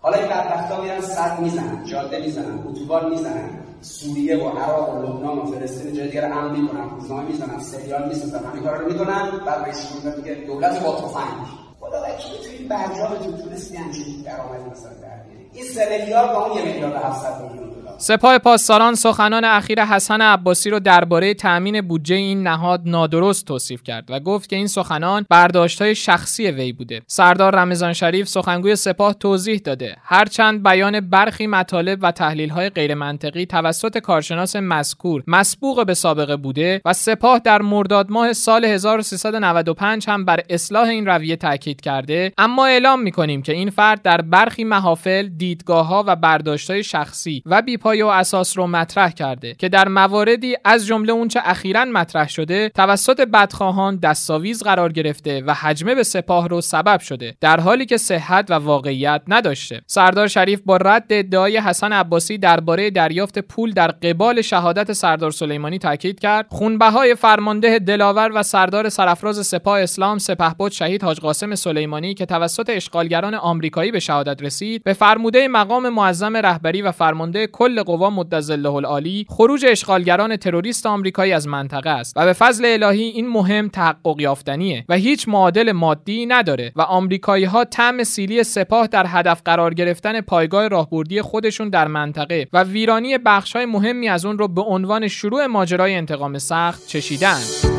حالا 0.02 0.18
این 0.18 0.28
بدبختا 0.28 0.82
میرن 0.82 1.02
صد 1.02 1.40
می‌زنن 1.40 1.86
جاده 1.86 2.20
می‌زنن 2.20 2.64
اتوبان 2.68 3.10
می‌زنن 3.10 3.50
سوریه 3.82 4.38
و 4.38 4.50
عراق 4.50 4.90
و 4.90 5.02
لبنان 5.02 5.38
و 5.38 5.46
فلسطین 5.46 5.94
جای 5.94 6.08
دیگر 6.08 6.26
امن 6.26 6.52
می‌کنن 6.60 6.90
روزنامه 6.90 7.24
می‌زنن 7.24 7.60
سریال 7.60 8.08
می‌سازن 8.08 8.46
همین 8.46 8.64
کارا 8.64 8.78
رو 8.78 8.92
می‌کنن 8.92 9.32
بعد 9.46 9.64
رئیس 9.64 9.90
جمهور 9.94 10.16
میگه 10.18 10.34
دولت 10.34 10.84
با 10.84 10.96
تفنگ. 10.96 11.65
خدا 11.86 12.02
وکیلی 12.02 12.38
تو 12.38 12.50
این 12.50 12.68
برجامتون 12.68 13.38
تونستی 13.38 13.78
همچین 13.78 14.22
درآمدی 14.26 14.70
مثلا 14.70 14.94
در 14.94 15.20
این 15.54 15.66
سه 15.66 15.98
میلیارد 16.00 16.34
با 16.34 16.46
اون 16.46 16.58
یه 16.58 16.66
میلیارد 16.66 16.94
و 16.94 16.98
700 16.98 17.42
میلیون. 17.42 17.75
سپاه 17.98 18.38
پاسداران 18.38 18.96
سخنان 18.96 19.44
اخیر 19.44 19.86
حسن 19.86 20.22
عباسی 20.22 20.70
رو 20.70 20.80
درباره 20.80 21.34
تأمین 21.34 21.82
بودجه 21.82 22.16
این 22.16 22.48
نهاد 22.48 22.82
نادرست 22.86 23.46
توصیف 23.46 23.84
کرد 23.84 24.06
و 24.10 24.20
گفت 24.20 24.50
که 24.50 24.56
این 24.56 24.68
سخنان 24.68 25.26
برداشت‌های 25.30 25.96
شخصی 25.96 26.48
وی 26.48 26.74
بوده. 26.74 27.02
سردار 27.08 27.56
رمضان 27.56 27.94
شریف 27.94 28.28
سخنگوی 28.28 28.76
سپاه 28.76 29.14
توضیح 29.14 29.62
داده 29.64 29.96
هرچند 30.04 30.64
بیان 30.64 31.00
برخی 31.00 31.48
مطالب 31.48 32.00
و 32.02 32.12
تحلیل‌های 32.12 32.70
غیرمنطقی 32.70 33.46
توسط 33.46 33.98
کارشناس 33.98 34.56
مذکور 34.56 35.24
مسبوق 35.28 35.86
به 35.86 35.94
سابقه 35.94 36.36
بوده 36.36 36.82
و 36.86 36.94
سپاه 36.94 37.40
در 37.40 37.62
مرداد 37.62 38.12
ماه 38.12 38.34
سال 38.34 38.66
1395 38.66 40.06
هم 40.10 40.26
بر 40.26 40.40
اصلاح 40.50 40.88
این 40.88 41.06
رویه 41.06 41.36
تاکید 41.36 41.82
کرده 41.82 42.32
اما 42.38 42.66
اعلام 42.66 43.02
می‌کنیم 43.02 43.42
که 43.42 43.54
این 43.54 43.70
فرد 43.70 44.02
در 44.02 44.22
برخی 44.22 44.64
محافل 44.64 45.28
دیدگاه‌ها 45.28 46.04
و 46.08 46.16
برداشت‌های 46.16 46.84
شخصی 46.84 47.44
و 47.46 47.62
بی 47.62 47.78
پایه 47.86 48.06
و 48.06 48.08
اساس 48.08 48.58
رو 48.58 48.68
مطرح 48.68 49.12
کرده 49.12 49.54
که 49.54 49.70
در 49.70 49.88
مواردی 49.88 50.56
از 50.64 50.86
جمله 50.86 51.14
اونچه 51.14 51.40
اخیرا 51.44 51.86
مطرح 51.86 52.30
شده 52.30 52.70
توسط 52.70 53.22
بدخواهان 53.22 53.96
دستاویز 53.96 54.64
قرار 54.64 54.92
گرفته 54.92 55.44
و 55.48 55.54
حجمه 55.54 55.96
به 55.96 56.04
سپاه 56.04 56.48
رو 56.48 56.62
سبب 56.62 57.00
شده 57.00 57.36
در 57.42 57.60
حالی 57.60 57.86
که 57.86 57.98
صحت 57.98 58.52
و 58.52 58.54
واقعیت 58.54 59.22
نداشته. 59.28 59.82
سردار 59.88 60.28
شریف 60.28 60.62
با 60.66 60.78
رد 60.78 61.06
ادعای 61.10 61.58
حسن 61.58 61.94
عباسی 61.94 62.38
درباره 62.38 62.90
دریافت 62.90 63.40
پول 63.40 63.72
در 63.72 63.88
قبال 63.88 64.42
شهادت 64.42 64.94
سردار 64.94 65.32
سلیمانی 65.32 65.80
تاکید 65.80 66.20
کرد. 66.20 66.46
خونبهای 66.50 67.16
فرمانده 67.16 67.80
دلاور 67.80 68.32
و 68.36 68.44
سردار 68.44 68.90
سرافراز 68.90 69.48
سپاه 69.48 69.82
اسلام 69.82 70.18
سپهبد 70.18 70.72
شهید 70.72 71.04
حاج 71.04 71.20
قاسم 71.20 71.56
سلیمانی 71.56 72.14
که 72.14 72.26
توسط 72.26 72.70
اشغالگران 72.70 73.34
آمریکایی 73.34 73.92
به 73.92 74.00
شهادت 74.00 74.44
رسید 74.44 74.84
به 74.84 74.94
فرموده 74.94 75.48
مقام 75.48 75.90
معظم 75.90 76.38
رهبری 76.38 76.82
و 76.82 76.92
فرمانده 76.92 77.48
کل 77.48 77.75
کل 77.76 77.84
قوا 77.84 78.10
مدظله 78.10 78.74
العالی 78.74 79.26
خروج 79.30 79.66
اشغالگران 79.70 80.38
تروریست 80.38 80.86
آمریکایی 80.86 81.32
از 81.32 81.48
منطقه 81.48 81.90
است 81.90 82.14
و 82.18 82.26
به 82.26 82.34
فضل 82.34 82.66
الهی 82.66 83.04
این 83.04 83.28
مهم 83.28 83.70
تحقق 83.70 84.16
یافتنیه 84.20 84.86
و 84.90 84.96
هیچ 84.96 85.28
معادل 85.28 85.72
مادی 85.72 86.26
نداره 86.26 86.72
و 86.76 86.82
آمریکایی 86.82 87.46
ها 87.46 87.66
طعم 87.66 88.04
سیلی 88.04 88.44
سپاه 88.44 88.88
در 88.88 89.06
هدف 89.08 89.42
قرار 89.46 89.74
گرفتن 89.74 90.22
پایگاه 90.22 90.68
راهبردی 90.68 91.22
خودشون 91.22 91.70
در 91.70 91.88
منطقه 91.88 92.48
و 92.54 92.64
ویرانی 92.64 93.18
بخش 93.18 93.56
های 93.56 93.66
مهمی 93.66 94.10
از 94.10 94.26
اون 94.26 94.38
رو 94.38 94.48
به 94.48 94.62
عنوان 94.62 95.08
شروع 95.08 95.46
ماجرای 95.46 95.96
انتقام 95.96 96.38
سخت 96.38 96.88
چشیدند. 96.88 97.75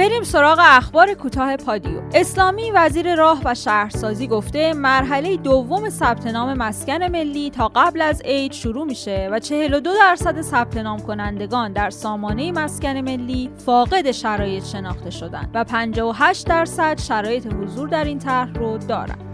بریم 0.00 0.22
سراغ 0.22 0.58
اخبار 0.62 1.14
کوتاه 1.14 1.56
پادیو 1.56 2.00
اسلامی 2.14 2.70
وزیر 2.70 3.14
راه 3.14 3.40
و 3.44 3.54
شهرسازی 3.54 4.26
گفته 4.26 4.72
مرحله 4.72 5.36
دوم 5.36 5.88
ثبت 5.88 6.26
نام 6.26 6.54
مسکن 6.54 7.04
ملی 7.04 7.50
تا 7.50 7.68
قبل 7.68 8.02
از 8.02 8.22
عید 8.24 8.52
شروع 8.52 8.86
میشه 8.86 9.28
و 9.32 9.38
42 9.38 9.94
درصد 9.94 10.40
ثبت 10.40 10.76
نام 10.76 11.00
کنندگان 11.00 11.72
در 11.72 11.90
سامانه 11.90 12.52
مسکن 12.52 12.96
ملی 12.96 13.50
فاقد 13.66 14.10
شرایط 14.10 14.64
شناخته 14.64 15.10
شدن 15.10 15.50
و 15.54 15.64
58 15.64 16.46
درصد 16.46 17.00
شرایط 17.00 17.46
حضور 17.46 17.88
در 17.88 18.04
این 18.04 18.18
طرح 18.18 18.52
رو 18.52 18.78
دارند. 18.78 19.29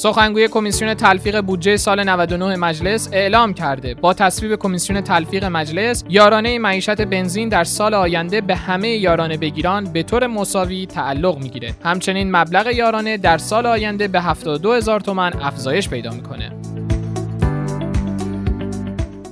سخنگوی 0.00 0.48
کمیسیون 0.48 0.94
تلفیق 0.94 1.40
بودجه 1.40 1.76
سال 1.76 2.08
99 2.08 2.56
مجلس 2.56 3.08
اعلام 3.12 3.54
کرده. 3.54 3.94
با 3.94 4.14
تصویب 4.14 4.56
کمیسیون 4.56 5.00
تلفیق 5.00 5.44
مجلس 5.44 6.04
یارانه 6.08 6.58
معیشت 6.58 7.00
بنزین 7.00 7.48
در 7.48 7.64
سال 7.64 7.94
آینده 7.94 8.40
به 8.40 8.56
همه 8.56 8.88
یارانه 8.88 9.36
بگیران 9.36 9.84
به 9.92 10.02
طور 10.02 10.26
مساوی 10.26 10.86
تعلق 10.86 11.38
می‌گیره. 11.38 11.74
همچنین 11.84 12.36
مبلغ 12.36 12.66
یارانه 12.66 13.16
در 13.16 13.38
سال 13.38 13.66
آینده 13.66 14.08
به 14.08 14.20
72 14.20 14.72
هزار 14.72 15.00
تومن 15.00 15.32
افزایش 15.40 15.88
پیدا 15.88 16.10
می‌کنه. 16.10 16.52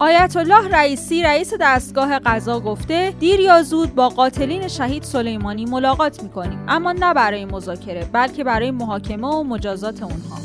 آیت 0.00 0.37
الله 0.37 0.69
رئیسی 0.69 1.23
رئیس 1.23 1.55
دستگاه 1.61 2.19
قضا 2.19 2.61
گفته 2.61 3.14
دیر 3.21 3.40
یا 3.40 3.62
زود 3.62 3.95
با 3.95 4.09
قاتلین 4.09 4.69
شهید 4.69 5.02
سلیمانی 5.02 5.64
ملاقات 5.64 6.23
می‌کنیم. 6.23 6.64
اما 6.69 6.93
نه 6.93 7.14
برای 7.14 7.45
مذاکره 7.45 8.09
بلکه 8.12 8.45
برای 8.45 8.71
محاکمه 8.71 9.26
و 9.28 9.43
مجازات 9.43 10.02
اونها. 10.02 10.38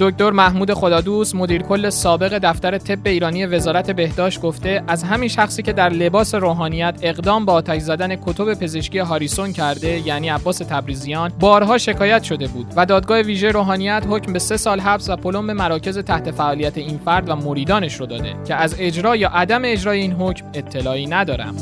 دکتر 0.00 0.30
محمود 0.30 0.74
خدادوست 0.74 1.34
مدیر 1.34 1.62
کل 1.62 1.90
سابق 1.90 2.38
دفتر 2.38 2.78
طب 2.78 3.06
ایرانی 3.06 3.46
وزارت 3.46 3.90
بهداشت 3.90 4.40
گفته 4.40 4.82
از 4.86 5.02
همین 5.02 5.28
شخصی 5.28 5.62
که 5.62 5.72
در 5.72 5.88
لباس 5.88 6.34
روحانیت 6.34 6.98
اقدام 7.02 7.44
با 7.44 7.52
آتش 7.52 7.80
زدن 7.80 8.16
کتب 8.16 8.54
پزشکی 8.54 8.98
هاریسون 8.98 9.52
کرده 9.52 10.06
یعنی 10.06 10.28
عباس 10.28 10.58
تبریزیان 10.58 11.32
بارها 11.40 11.78
شکایت 11.78 12.22
شده 12.22 12.46
بود 12.46 12.66
و 12.76 12.86
دادگاه 12.86 13.20
ویژه 13.20 13.50
روحانیت 13.50 14.04
حکم 14.08 14.32
به 14.32 14.38
سه 14.38 14.56
سال 14.56 14.80
حبس 14.80 15.10
و 15.10 15.16
پلم 15.16 15.46
به 15.46 15.52
مراکز 15.52 15.98
تحت 15.98 16.30
فعالیت 16.30 16.78
این 16.78 16.98
فرد 17.04 17.28
و 17.28 17.36
مریدانش 17.36 17.94
رو 17.94 18.06
داده 18.06 18.34
که 18.46 18.54
از 18.54 18.74
اجرا 18.78 19.16
یا 19.16 19.28
عدم 19.28 19.62
اجرای 19.64 20.00
این 20.00 20.12
حکم 20.12 20.46
اطلاعی 20.54 21.06
ندارم. 21.06 21.54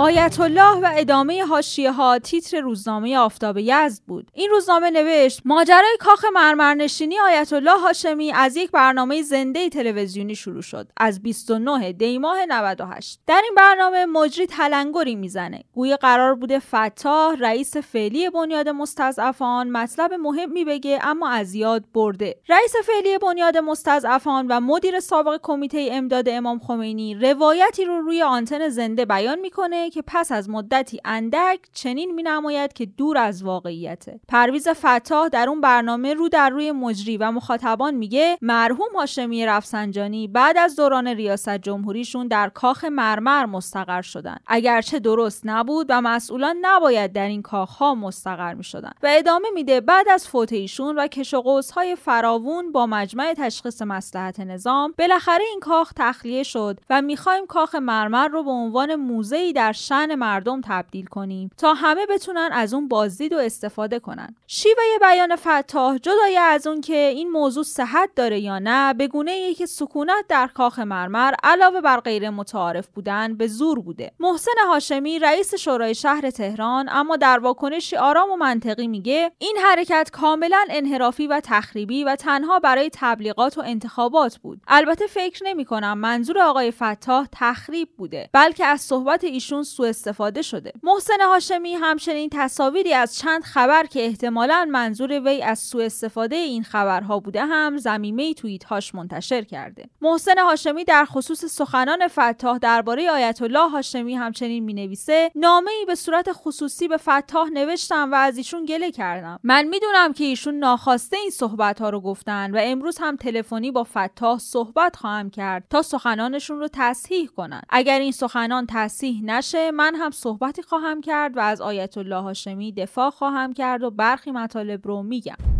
آیت 0.00 0.40
الله 0.40 0.76
و 0.76 0.90
ادامه 0.94 1.44
حاشیه 1.44 1.92
ها 1.92 2.18
تیتر 2.18 2.60
روزنامه 2.60 3.18
آفتاب 3.18 3.58
یزد 3.58 4.02
بود. 4.06 4.30
این 4.34 4.50
روزنامه 4.50 4.90
نوشت 4.90 5.40
ماجرای 5.44 5.96
کاخ 6.00 6.24
مرمرنشینی 6.34 7.20
آیت 7.20 7.52
الله 7.52 7.80
هاشمی 7.80 8.32
از 8.32 8.56
یک 8.56 8.70
برنامه 8.70 9.22
زنده 9.22 9.68
تلویزیونی 9.68 10.34
شروع 10.34 10.62
شد. 10.62 10.88
از 10.96 11.22
29 11.22 11.92
دی 11.92 12.18
ماه 12.18 12.46
98 12.46 13.20
در 13.26 13.40
این 13.44 13.54
برنامه 13.56 14.06
مجری 14.06 14.46
تلنگری 14.46 15.16
می‌زنه. 15.16 15.64
گویا 15.72 15.96
قرار 15.96 16.34
بوده 16.34 16.58
فتاح 16.58 17.36
رئیس 17.40 17.76
فعلی 17.76 18.30
بنیاد 18.30 18.68
مستضعفان 18.68 19.70
مطلب 19.70 20.12
مهمی 20.12 20.64
بگه 20.64 20.98
اما 21.02 21.28
از 21.28 21.54
یاد 21.54 21.84
برده. 21.94 22.36
رئیس 22.48 22.74
فعلی 22.84 23.18
بنیاد 23.18 23.56
مستضعفان 23.56 24.46
و 24.46 24.60
مدیر 24.60 25.00
سابق 25.00 25.40
کمیته 25.42 25.88
امداد 25.92 26.28
امام 26.28 26.58
خمینی 26.58 27.14
روایتی 27.14 27.84
رو 27.84 28.00
روی 28.00 28.22
آنتن 28.22 28.68
زنده 28.68 29.04
بیان 29.04 29.38
می‌کنه 29.38 29.87
که 29.90 30.02
پس 30.06 30.32
از 30.32 30.50
مدتی 30.50 31.00
اندک 31.04 31.60
چنین 31.72 32.14
می 32.14 32.22
نماید 32.22 32.72
که 32.72 32.86
دور 32.86 33.18
از 33.18 33.42
واقعیته 33.42 34.20
پرویز 34.28 34.68
فتاح 34.68 35.28
در 35.28 35.48
اون 35.48 35.60
برنامه 35.60 36.14
رو 36.14 36.28
در 36.28 36.50
روی 36.50 36.72
مجری 36.72 37.16
و 37.16 37.30
مخاطبان 37.30 37.94
میگه 37.94 38.38
مرحوم 38.42 38.96
هاشمی 38.96 39.46
رفسنجانی 39.46 40.28
بعد 40.28 40.58
از 40.58 40.76
دوران 40.76 41.08
ریاست 41.08 41.58
جمهوریشون 41.58 42.28
در 42.28 42.48
کاخ 42.48 42.84
مرمر 42.84 43.46
مستقر 43.46 44.02
شدن. 44.02 44.36
اگرچه 44.46 44.98
درست 44.98 45.42
نبود 45.44 45.86
و 45.88 46.00
مسئولان 46.00 46.56
نباید 46.62 47.12
در 47.12 47.26
این 47.26 47.42
ها 47.78 47.94
مستقر 47.94 48.54
می 48.54 48.64
شدن 48.64 48.92
و 49.02 49.08
ادامه 49.10 49.48
میده 49.54 49.80
بعد 49.80 50.08
از 50.08 50.28
فوت 50.28 50.52
ایشون 50.52 50.98
و 50.98 51.06
کش 51.06 51.34
و 51.34 51.62
های 51.74 51.96
فراوون 51.96 52.72
با 52.72 52.86
مجمع 52.86 53.34
تشخیص 53.38 53.82
مسلحت 53.82 54.40
نظام 54.40 54.94
بالاخره 54.98 55.44
این 55.50 55.60
کاخ 55.60 55.92
تخلیه 55.96 56.42
شد 56.42 56.80
و 56.90 57.02
می‌خوایم 57.02 57.46
کاخ 57.46 57.74
مرمر 57.74 58.28
رو 58.28 58.42
به 58.42 58.50
عنوان 58.50 58.94
موزه‌ای 58.94 59.52
در 59.52 59.72
شن 59.78 60.14
مردم 60.14 60.60
تبدیل 60.60 61.06
کنیم 61.06 61.50
تا 61.56 61.74
همه 61.74 62.06
بتونن 62.06 62.48
از 62.52 62.74
اون 62.74 62.88
بازدید 62.88 63.32
و 63.32 63.38
استفاده 63.38 63.98
کنن. 63.98 64.34
شیوه 64.46 64.82
بیان 65.00 65.36
فتاح 65.36 65.98
جدای 65.98 66.36
از 66.36 66.66
اون 66.66 66.80
که 66.80 66.96
این 66.96 67.30
موضوع 67.30 67.64
صحت 67.64 68.10
داره 68.16 68.40
یا 68.40 68.58
نه 68.58 68.94
به 68.94 69.08
گونه 69.08 69.54
که 69.54 69.66
سکونت 69.66 70.24
در 70.28 70.46
کاخ 70.46 70.78
مرمر 70.78 71.34
علاوه 71.42 71.80
بر 71.80 72.00
غیر 72.00 72.30
متعارف 72.30 72.88
بودن 72.88 73.36
به 73.36 73.46
زور 73.46 73.80
بوده. 73.80 74.12
محسن 74.20 74.52
هاشمی 74.68 75.18
رئیس 75.18 75.54
شورای 75.54 75.94
شهر 75.94 76.30
تهران 76.30 76.88
اما 76.90 77.16
در 77.16 77.38
واکنشی 77.38 77.96
آرام 77.96 78.30
و 78.30 78.36
منطقی 78.36 78.88
میگه 78.88 79.32
این 79.38 79.56
حرکت 79.64 80.10
کاملا 80.12 80.64
انحرافی 80.70 81.26
و 81.26 81.40
تخریبی 81.44 82.04
و 82.04 82.16
تنها 82.16 82.58
برای 82.58 82.90
تبلیغات 82.92 83.58
و 83.58 83.60
انتخابات 83.60 84.36
بود. 84.36 84.60
البته 84.68 85.06
فکر 85.06 85.44
نمی 85.46 85.64
کنم 85.64 85.98
منظور 85.98 86.38
آقای 86.38 86.70
فتاح 86.70 87.26
تخریب 87.32 87.88
بوده 87.96 88.30
بلکه 88.32 88.66
از 88.66 88.80
صحبت 88.80 89.24
ایشون 89.24 89.62
سوء 89.68 89.88
استفاده 89.88 90.42
شده. 90.42 90.72
محسن 90.82 91.20
هاشمی 91.20 91.74
همچنین 91.74 92.30
تصاویری 92.32 92.94
از 92.94 93.16
چند 93.16 93.42
خبر 93.42 93.86
که 93.86 94.04
احتمالا 94.06 94.68
منظور 94.70 95.20
وی 95.20 95.42
از 95.42 95.58
سوء 95.58 95.84
استفاده 95.84 96.36
این 96.36 96.62
خبرها 96.62 97.20
بوده 97.20 97.44
هم 97.44 97.76
زمیمه 97.76 98.34
توییت 98.34 98.64
هاش 98.64 98.94
منتشر 98.94 99.42
کرده. 99.42 99.88
محسن 100.00 100.38
هاشمی 100.38 100.84
در 100.84 101.04
خصوص 101.04 101.44
سخنان 101.44 102.08
فتاح 102.08 102.58
درباره 102.58 103.10
آیت 103.10 103.42
الله 103.42 103.68
هاشمی 103.68 104.14
همچنین 104.14 104.64
می 104.64 104.74
نویسه 104.74 105.30
نامه 105.34 105.70
ای 105.70 105.84
به 105.84 105.94
صورت 105.94 106.28
خصوصی 106.32 106.88
به 106.88 106.96
فتاح 106.96 107.48
نوشتم 107.52 108.12
و 108.12 108.14
از 108.14 108.36
ایشون 108.36 108.64
گله 108.64 108.90
کردم. 108.90 109.40
من 109.42 109.64
می‌دونم 109.64 110.12
که 110.12 110.24
ایشون 110.24 110.54
ناخواسته 110.54 111.16
این 111.16 111.30
صحبت 111.30 111.80
ها 111.80 111.90
رو 111.90 112.00
گفتن 112.00 112.50
و 112.54 112.58
امروز 112.62 112.98
هم 113.00 113.16
تلفنی 113.16 113.70
با 113.70 113.84
فتاح 113.84 114.38
صحبت 114.38 114.96
خواهم 114.96 115.30
کرد 115.30 115.64
تا 115.70 115.82
سخنانشون 115.82 116.58
رو 116.58 116.68
تصحیح 116.72 117.26
کنند 117.26 117.66
اگر 117.68 117.98
این 117.98 118.12
سخنان 118.12 118.66
تصحیح 118.70 119.24
نشه 119.24 119.47
من 119.54 119.94
هم 119.94 120.10
صحبتی 120.10 120.62
خواهم 120.62 121.00
کرد 121.00 121.36
و 121.36 121.40
از 121.40 121.60
آیت 121.60 121.98
الله 121.98 122.16
هاشمی 122.16 122.72
دفاع 122.72 123.10
خواهم 123.10 123.52
کرد 123.52 123.82
و 123.82 123.90
برخی 123.90 124.30
مطالب 124.30 124.86
رو 124.86 125.02
میگم. 125.02 125.57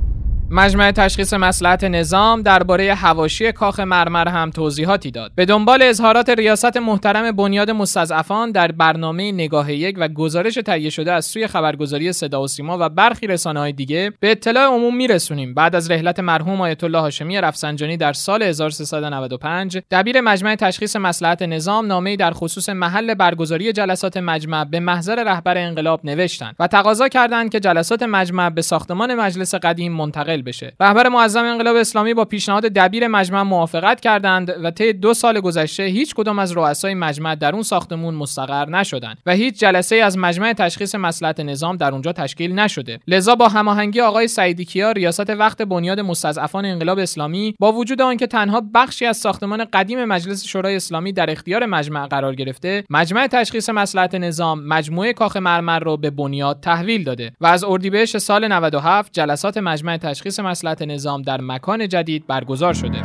مجمع 0.50 0.90
تشخیص 0.90 1.34
مسلحت 1.34 1.84
نظام 1.84 2.42
درباره 2.42 2.94
هواشی 2.94 3.52
کاخ 3.52 3.80
مرمر 3.80 4.28
هم 4.28 4.50
توضیحاتی 4.50 5.10
داد. 5.10 5.32
به 5.34 5.44
دنبال 5.44 5.82
اظهارات 5.82 6.28
ریاست 6.28 6.76
محترم 6.76 7.32
بنیاد 7.32 7.70
مستضعفان 7.70 8.50
در 8.50 8.72
برنامه 8.72 9.32
نگاه 9.32 9.72
یک 9.72 9.96
و 9.98 10.08
گزارش 10.08 10.54
تهیه 10.54 10.90
شده 10.90 11.12
از 11.12 11.24
سوی 11.24 11.46
خبرگزاری 11.46 12.12
صدا 12.12 12.42
و 12.42 12.46
سیما 12.46 12.78
و 12.80 12.88
برخی 12.88 13.26
رسانه 13.26 13.60
های 13.60 13.72
دیگه 13.72 14.12
به 14.20 14.30
اطلاع 14.30 14.64
عموم 14.64 14.96
میرسونیم. 14.96 15.54
بعد 15.54 15.74
از 15.74 15.90
رحلت 15.90 16.20
مرحوم 16.20 16.60
آیت 16.60 16.84
الله 16.84 16.98
هاشمی 16.98 17.40
رفسنجانی 17.40 17.96
در 17.96 18.12
سال 18.12 18.42
1395 18.42 19.78
دبیر 19.90 20.20
مجمع 20.20 20.54
تشخیص 20.54 20.96
مسلحت 20.96 21.42
نظام 21.42 21.86
نامه‌ای 21.86 22.16
در 22.16 22.30
خصوص 22.30 22.68
محل 22.68 23.14
برگزاری 23.14 23.72
جلسات 23.72 24.16
مجمع 24.16 24.64
به 24.64 24.80
محضر 24.80 25.24
رهبر 25.24 25.58
انقلاب 25.58 26.00
نوشتند 26.04 26.54
و 26.58 26.66
تقاضا 26.66 27.08
کردند 27.08 27.50
که 27.50 27.60
جلسات 27.60 28.02
مجمع 28.02 28.50
به 28.50 28.62
ساختمان 28.62 29.14
مجلس 29.14 29.54
قدیم 29.54 29.92
منتقل 29.92 30.37
بشه. 30.42 30.72
رهبر 30.80 31.08
معظم 31.08 31.44
انقلاب 31.44 31.76
اسلامی 31.76 32.14
با 32.14 32.24
پیشنهاد 32.24 32.62
دبیر 32.62 33.08
مجمع 33.08 33.42
موافقت 33.42 34.00
کردند 34.00 34.54
و 34.62 34.70
طی 34.70 34.92
دو 34.92 35.14
سال 35.14 35.40
گذشته 35.40 35.82
هیچ 35.82 36.14
کدام 36.14 36.38
از 36.38 36.52
رؤسای 36.52 36.94
مجمع 36.94 37.34
در 37.34 37.52
اون 37.52 37.62
ساختمون 37.62 38.14
مستقر 38.14 38.68
نشدند 38.68 39.18
و 39.26 39.32
هیچ 39.32 39.60
جلسه 39.60 39.96
از 39.96 40.18
مجمع 40.18 40.52
تشخیص 40.52 40.94
مسلحت 40.94 41.40
نظام 41.40 41.76
در 41.76 41.92
اونجا 41.92 42.12
تشکیل 42.12 42.52
نشده. 42.52 43.00
لذا 43.08 43.34
با 43.34 43.48
هماهنگی 43.48 44.00
آقای 44.00 44.28
سعیدی 44.28 44.64
کیا 44.64 44.92
ریاست 44.92 45.30
وقت 45.30 45.62
بنیاد 45.62 46.00
مستضعفان 46.00 46.64
انقلاب 46.64 46.98
اسلامی 46.98 47.54
با 47.58 47.72
وجود 47.72 48.02
آنکه 48.02 48.26
تنها 48.26 48.62
بخشی 48.74 49.06
از 49.06 49.16
ساختمان 49.16 49.64
قدیم 49.64 50.04
مجلس 50.04 50.44
شورای 50.44 50.76
اسلامی 50.76 51.12
در 51.12 51.30
اختیار 51.30 51.66
مجمع 51.66 52.06
قرار 52.06 52.34
گرفته 52.34 52.84
مجمع 52.90 53.26
تشخیص 53.26 53.70
مسلحت 53.70 54.14
نظام 54.14 54.64
مجموعه 54.64 55.12
کاخ 55.12 55.36
مرمر 55.36 55.78
رو 55.78 55.96
به 55.96 56.10
بنیاد 56.10 56.60
تحویل 56.60 57.04
داده 57.04 57.32
و 57.40 57.46
از 57.46 57.64
اردیبهشت 57.64 58.18
سال 58.18 58.48
97 58.48 59.12
جلسات 59.12 59.58
مجمع 59.58 59.96
تشخیص 59.96 60.27
تشخیص 60.28 60.40
مسلحت 60.40 60.82
نظام 60.82 61.22
در 61.22 61.40
مکان 61.40 61.88
جدید 61.88 62.26
برگزار 62.26 62.74
شده. 62.74 63.02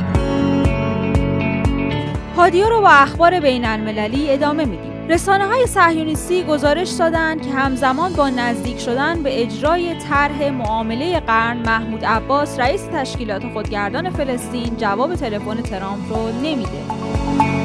پادیو 2.36 2.68
رو 2.68 2.80
با 2.80 2.88
اخبار 2.88 3.40
بین 3.40 3.64
المللی 3.64 4.30
ادامه 4.30 4.64
میدیم. 4.64 5.08
رسانه 5.08 5.46
های 5.46 5.66
صهیونیستی 5.66 6.42
گزارش 6.42 6.90
دادند 6.90 7.42
که 7.42 7.50
همزمان 7.50 8.12
با 8.12 8.30
نزدیک 8.30 8.78
شدن 8.78 9.22
به 9.22 9.42
اجرای 9.42 9.94
طرح 9.94 10.50
معامله 10.50 11.20
قرن 11.20 11.56
محمود 11.56 12.04
عباس 12.04 12.60
رئیس 12.60 12.82
تشکیلات 12.92 13.42
خودگردان 13.52 14.10
فلسطین 14.10 14.76
جواب 14.76 15.14
تلفن 15.14 15.62
ترامپ 15.62 16.12
رو 16.12 16.28
نمیده. 16.42 17.63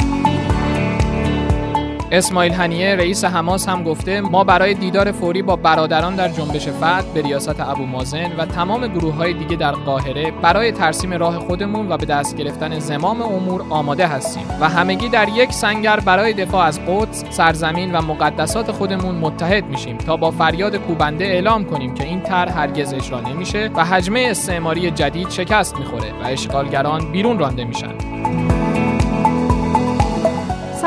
اسماعیل 2.12 2.54
هنیه 2.54 2.96
رئیس 2.96 3.26
حماس 3.26 3.70
هم 3.70 3.84
گفته 3.84 4.22
ما 4.22 4.44
برای 4.44 4.74
دیدار 4.74 5.12
فوری 5.12 5.42
با 5.42 5.56
برادران 5.56 6.16
در 6.16 6.28
جنبش 6.28 6.68
فتح 6.68 7.02
به 7.14 7.22
ریاست 7.22 7.60
ابو 7.60 7.86
مازن 7.86 8.32
و 8.38 8.46
تمام 8.46 8.88
گروه 8.88 9.14
های 9.14 9.34
دیگه 9.34 9.56
در 9.56 9.72
قاهره 9.72 10.32
برای 10.32 10.72
ترسیم 10.72 11.14
راه 11.14 11.40
خودمون 11.40 11.92
و 11.92 11.98
به 11.98 12.06
دست 12.06 12.36
گرفتن 12.36 12.80
زمام 12.80 13.22
امور 13.22 13.66
آماده 13.70 14.08
هستیم 14.08 14.44
و 14.62 14.70
همگی 14.70 15.10
در 15.10 15.30
یک 15.30 15.52
سنگر 15.52 16.00
برای 16.00 16.34
دفاع 16.34 16.66
از 16.66 16.80
قدس، 16.88 17.24
سرزمین 17.30 17.92
و 17.92 18.02
مقدسات 18.02 18.72
خودمون 18.72 19.16
متحد 19.16 19.66
میشیم 19.66 19.98
تا 19.98 20.18
با 20.18 20.32
فریاد 20.32 20.76
کوبنده 20.76 21.26
اعلام 21.26 21.66
کنیم 21.66 21.94
که 21.94 22.04
این 22.04 22.22
طرح 22.22 22.60
هرگز 22.60 22.94
اجرا 22.94 23.22
نمیشه 23.22 23.72
و 23.76 23.86
حجمه 23.86 24.28
استعماری 24.30 24.92
جدید 24.92 25.30
شکست 25.30 25.80
می‌خوره 25.80 26.12
و 26.24 26.28
اشغالگران 26.28 27.12
بیرون 27.12 27.40
رانده 27.40 27.64
میشن. 27.64 27.94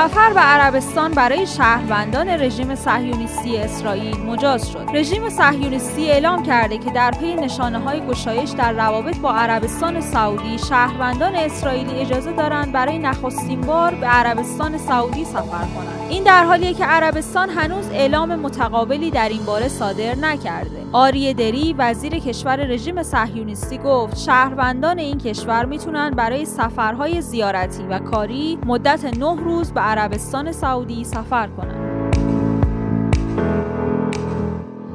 سفر 0.03 0.33
به 0.33 0.41
عربستان 0.41 1.11
برای 1.11 1.47
شهروندان 1.47 2.29
رژیم 2.29 2.75
صهیونیستی 2.75 3.57
اسرائیل 3.57 4.17
مجاز 4.17 4.71
شد. 4.71 4.87
رژیم 4.95 5.29
صهیونیستی 5.29 6.11
اعلام 6.11 6.43
کرده 6.43 6.79
که 6.79 6.91
در 6.91 7.11
پی 7.11 7.35
نشانه 7.35 7.79
های 7.79 8.07
گشایش 8.07 8.51
در 8.51 8.73
روابط 8.73 9.17
با 9.19 9.33
عربستان 9.33 10.01
سعودی 10.01 10.59
شهروندان 10.59 11.35
اسرائیلی 11.35 12.01
اجازه 12.01 12.33
دارند 12.33 12.73
برای 12.73 12.99
نخستین 12.99 13.61
بار 13.61 13.95
به 13.95 14.07
عربستان 14.07 14.79
سعودی 14.79 15.25
سفر 15.25 15.43
کنند. 15.75 16.11
این 16.11 16.25
در 16.25 16.45
حالیه 16.45 16.75
که 16.75 16.85
عربستان 16.85 17.51
هنوز 17.51 17.91
اعلام 17.93 18.35
متقابلی 18.35 19.11
در 19.11 19.29
این 19.29 19.45
باره 19.45 19.69
صادر 19.69 20.15
نکرده. 20.15 20.83
آریه 20.93 21.35
دری 21.35 21.75
وزیر 21.79 22.19
کشور 22.19 22.57
رژیم 22.57 23.03
صهیونیستی 23.03 23.79
گفت 23.79 24.19
شهروندان 24.19 24.99
این 24.99 25.19
کشور 25.19 25.65
می‌تونن 25.65 26.11
برای 26.11 26.45
سفرهای 26.45 27.21
زیارتی 27.21 27.83
و 27.83 27.99
کاری 27.99 28.59
مدت 28.67 29.19
نه 29.19 29.37
روز 29.37 29.73
به 29.73 29.92
عربستان 29.93 30.53
سعودی 30.53 31.05
سفر 31.05 31.47
کنند. 31.47 31.93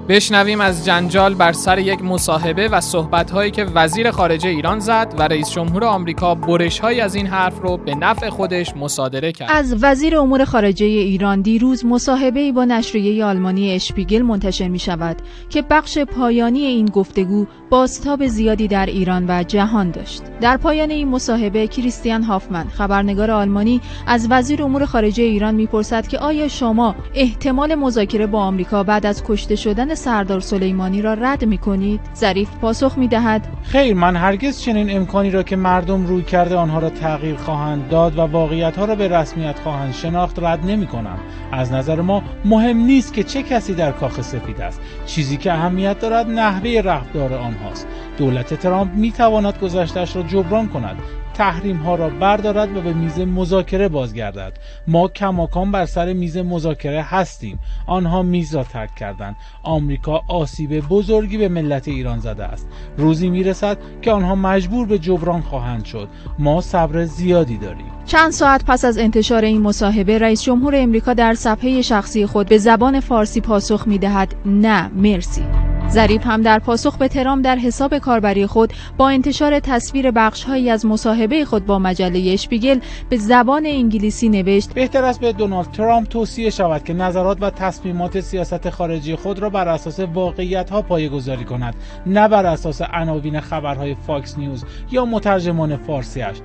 بشنویم 0.10 0.62
از 0.62 0.86
جنجال 0.86 1.34
بر 1.34 1.52
سر 1.52 1.80
یک 1.80 2.04
مصاحبه 2.04 2.68
و 2.68 2.82
صحبت‌هایی 2.82 3.52
که 3.52 3.64
وزیر 3.64 4.12
خارجه 4.12 4.50
ایران 4.50 4.80
زد 4.80 5.14
و 5.18 5.24
رئیس 5.24 5.52
جمهور 5.52 5.86
آمریکا 5.86 6.36
برش‌های 6.36 7.02
از 7.02 7.16
این 7.16 7.28
حرف 7.28 7.62
رو 7.62 7.78
به 7.78 7.96
نفع 7.96 8.30
خودش 8.30 8.76
مصادره 8.76 9.32
کرد. 9.32 9.50
از 9.52 9.76
وزیر 9.82 10.18
امور 10.18 10.46
خارجه 10.46 10.86
ایران 10.86 11.42
دیروز 11.42 11.86
مصاحبه‌ای 11.86 12.52
با 12.52 12.66
نشریه 12.66 13.26
آلمانی 13.26 13.72
اشپیگل 13.72 14.22
منتشر 14.22 14.68
می 14.68 14.80
شود 14.80 15.18
که 15.50 15.62
بخش 15.62 15.98
پایانی 15.98 16.60
این 16.60 16.86
گفتگو 16.86 17.46
بازتاب 17.70 18.28
زیادی 18.28 18.68
در 18.68 18.86
ایران 18.86 19.26
و 19.28 19.44
جهان 19.44 19.92
داشت. 19.92 20.24
در 20.42 20.58
پایان 20.58 20.92
این 20.92 21.08
مصاحبه 21.08 21.68
کریستیان 21.68 22.24
هافمن 22.24 22.68
خبرنگار 22.68 23.32
آلمانی 23.32 23.82
از 24.08 24.28
وزیر 24.30 24.64
امور 24.64 24.86
خارجه 24.86 25.24
ایران 25.24 25.56
می‌پرسد 25.56 26.08
که 26.08 26.20
آیا 26.20 26.48
شما 26.48 26.96
احتمال 27.14 27.76
مذاکره 27.76 28.28
با 28.28 28.40
آمریکا 28.40 28.84
بعد 28.84 29.06
از 29.06 29.24
کشته 29.24 29.56
شدن 29.56 29.96
سردار 29.96 30.40
سلیمانی 30.40 31.02
را 31.02 31.14
رد 31.14 31.46
می 31.46 31.58
کنید؟ 31.58 32.00
ظریف 32.16 32.50
پاسخ 32.62 32.98
می 32.98 33.08
دهد 33.08 33.48
خیر 33.64 33.94
من 33.94 34.16
هرگز 34.16 34.62
چنین 34.62 34.98
امکانی 34.98 35.32
را 35.32 35.44
که 35.44 35.56
مردم 35.56 36.06
روی 36.06 36.24
کرده 36.24 36.56
آنها 36.56 36.80
را 36.80 36.90
تغییر 36.90 37.36
خواهند 37.36 37.90
داد 37.90 38.18
و 38.18 38.22
واقعیت 38.22 38.78
ها 38.78 38.86
را 38.86 38.96
به 38.96 39.08
رسمیت 39.08 39.60
خواهند 39.60 39.94
شناخت 39.94 40.40
رد 40.40 40.66
نمی 40.66 40.88
کنم. 40.88 41.18
از 41.52 41.72
نظر 41.72 42.02
ما 42.02 42.24
مهم 42.46 42.78
نیست 42.78 43.14
که 43.14 43.24
چه 43.24 43.44
کسی 43.44 43.74
در 43.74 43.92
کاخ 43.92 44.22
سفید 44.22 44.62
است. 44.62 44.82
چیزی 45.06 45.38
که 45.38 45.54
اهمیت 45.54 46.00
دارد 46.00 46.30
نحوه 46.30 46.82
رفتار 46.86 47.34
آنهاست. 47.58 47.88
دولت 48.18 48.54
ترامپ 48.54 48.94
می 48.94 49.12
تواند 49.12 49.58
گذشتش 49.58 50.16
را 50.16 50.24
جبران 50.24 50.68
کند. 50.68 50.98
تحریم 51.34 51.78
ها 51.78 51.96
را 51.96 52.10
بردارد 52.10 52.78
و 52.78 52.82
به 52.82 52.94
میز 52.94 53.20
مذاکره 53.20 53.88
بازگردد. 53.88 54.54
ما 54.88 55.08
کماکان 55.08 55.72
بر 55.72 55.86
سر 55.86 56.14
میز 56.14 56.38
مذاکره 56.38 57.02
هستیم. 57.02 57.60
آنها 57.88 58.24
میز 58.24 58.56
را 58.56 58.64
ترک 58.64 58.96
کردند. 58.96 59.36
آمریکا 59.64 60.22
آسیب 60.28 60.80
بزرگی 60.80 61.38
به 61.38 61.50
ملت 61.50 61.88
ایران 61.88 62.20
زده 62.20 62.44
است. 62.44 62.68
روزی 62.98 63.30
می‌رسد 63.30 63.78
که 64.02 64.12
آنها 64.12 64.36
مجبور 64.36 64.88
به 64.88 65.00
جبران 65.00 65.42
خواهند 65.42 65.86
شد. 65.86 66.08
ما 66.40 66.62
صبر 66.62 67.06
زیادی 67.06 67.58
داریم. 67.58 67.92
چند 68.06 68.32
ساعت 68.32 68.66
پس 68.66 68.86
از 68.86 68.98
انتشار 68.98 69.46
این 69.46 69.62
مصاحبه 69.62 70.18
رئیس 70.18 70.44
جمهور 70.44 70.76
امریکا 70.76 71.14
در 71.14 71.34
صفحه 71.34 71.82
شخصی 71.82 72.26
خود 72.26 72.50
به 72.50 72.58
زبان 72.58 73.00
فارسی 73.00 73.42
پاسخ 73.42 73.88
می 73.88 73.98
دهد 73.98 74.36
نه 74.46 74.88
مرسی. 74.88 75.44
ظریف 75.90 76.28
هم 76.28 76.42
در 76.42 76.60
پاسخ 76.60 76.98
به 76.98 77.08
ترام 77.08 77.42
در 77.42 77.56
حساب 77.56 77.98
کاربری 77.98 78.46
خود 78.46 78.74
با 78.98 79.10
انتشار 79.10 79.60
تصویر 79.60 80.12
بخشهایی 80.12 80.70
از 80.70 80.86
مصاحبه 80.86 81.46
خود 81.46 81.66
با 81.66 81.80
مجله 81.80 82.34
اشپیگل 82.34 82.80
به 83.10 83.18
زبان 83.18 83.66
انگلیسی 83.66 84.30
نوشت. 84.30 84.74
بهتر 84.74 85.04
است 85.06 85.20
به 85.20 85.34
دونالد 85.34 85.72
ترامپ 85.72 86.08
توصیه 86.08 86.50
شود 86.50 86.84
که 86.84 86.94
نظرات 86.94 87.38
و 87.42 87.50
تصمیمات 87.50 88.20
سیاست 88.20 88.70
خارجی 88.70 89.16
خود 89.16 89.40
را 89.40 89.50
بر 89.50 89.68
اساس 89.68 90.00
واقعیت 90.00 90.70
ها 90.70 90.82
پایه‌گذاری 90.82 91.46
کند 91.46 91.76
نه 92.06 92.28
بر 92.28 92.46
اساس 92.46 92.82
عناوین 92.82 93.40
خبرهای 93.40 93.96
فاکس 94.08 94.38
نیوز 94.38 94.66
یا 94.92 95.06
مترجمان 95.06 95.78
فارسیش 95.78 96.42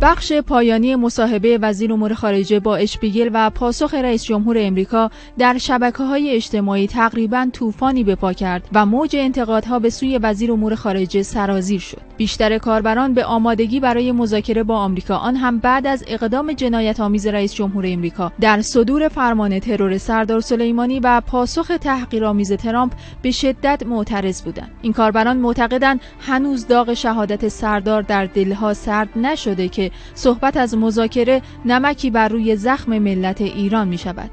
بخش 0.00 0.32
پایانی 0.32 0.96
مصاحبه 0.96 1.58
وزیر 1.58 1.92
امور 1.92 2.14
خارجه 2.14 2.60
با 2.60 2.76
اشپیگل 2.76 3.30
و 3.32 3.50
پاسخ 3.50 3.94
رئیس 3.94 4.24
جمهور 4.24 4.56
امریکا 4.58 5.10
در 5.38 5.58
شبکه 5.58 6.02
های 6.02 6.30
اجتماعی 6.30 6.86
تقریبا 6.86 7.48
طوفانی 7.52 8.04
به 8.04 8.14
پا 8.14 8.32
کرد 8.32 8.68
و 8.72 8.86
موج 8.86 9.16
انتقادها 9.16 9.78
به 9.78 9.90
سوی 9.90 10.18
وزیر 10.18 10.52
امور 10.52 10.74
خارجه 10.74 11.22
سرازیر 11.22 11.80
شد. 11.80 12.00
بیشتر 12.16 12.58
کاربران 12.58 13.14
به 13.14 13.24
آمادگی 13.24 13.80
برای 13.80 14.12
مذاکره 14.12 14.62
با 14.62 14.76
آمریکا 14.76 15.16
آن 15.16 15.36
هم 15.36 15.58
بعد 15.58 15.86
از 15.86 16.04
اقدام 16.06 16.52
جنایت 16.52 17.00
آمیز 17.00 17.26
رئیس 17.26 17.54
جمهور 17.54 17.84
امریکا 17.88 18.32
در 18.40 18.62
صدور 18.62 19.08
فرمان 19.08 19.58
ترور 19.58 19.98
سردار 19.98 20.40
سلیمانی 20.40 21.00
و 21.00 21.20
پاسخ 21.20 21.72
تحقیرآمیز 21.80 22.52
ترامپ 22.52 22.92
به 23.22 23.30
شدت 23.30 23.82
معترض 23.86 24.42
بودند. 24.42 24.70
این 24.82 24.92
کاربران 24.92 25.36
معتقدند 25.36 26.00
هنوز 26.20 26.66
داغ 26.66 26.94
شهادت 26.94 27.48
سردار 27.48 28.02
در 28.02 28.24
دلها 28.26 28.74
سرد 28.74 29.08
نشده 29.16 29.68
که 29.68 29.85
صحبت 30.14 30.56
از 30.56 30.74
مذاکره 30.74 31.42
نمکی 31.64 32.10
بر 32.10 32.28
روی 32.28 32.56
زخم 32.56 32.98
ملت 32.98 33.40
ایران 33.40 33.88
می 33.88 33.98
شود. 33.98 34.30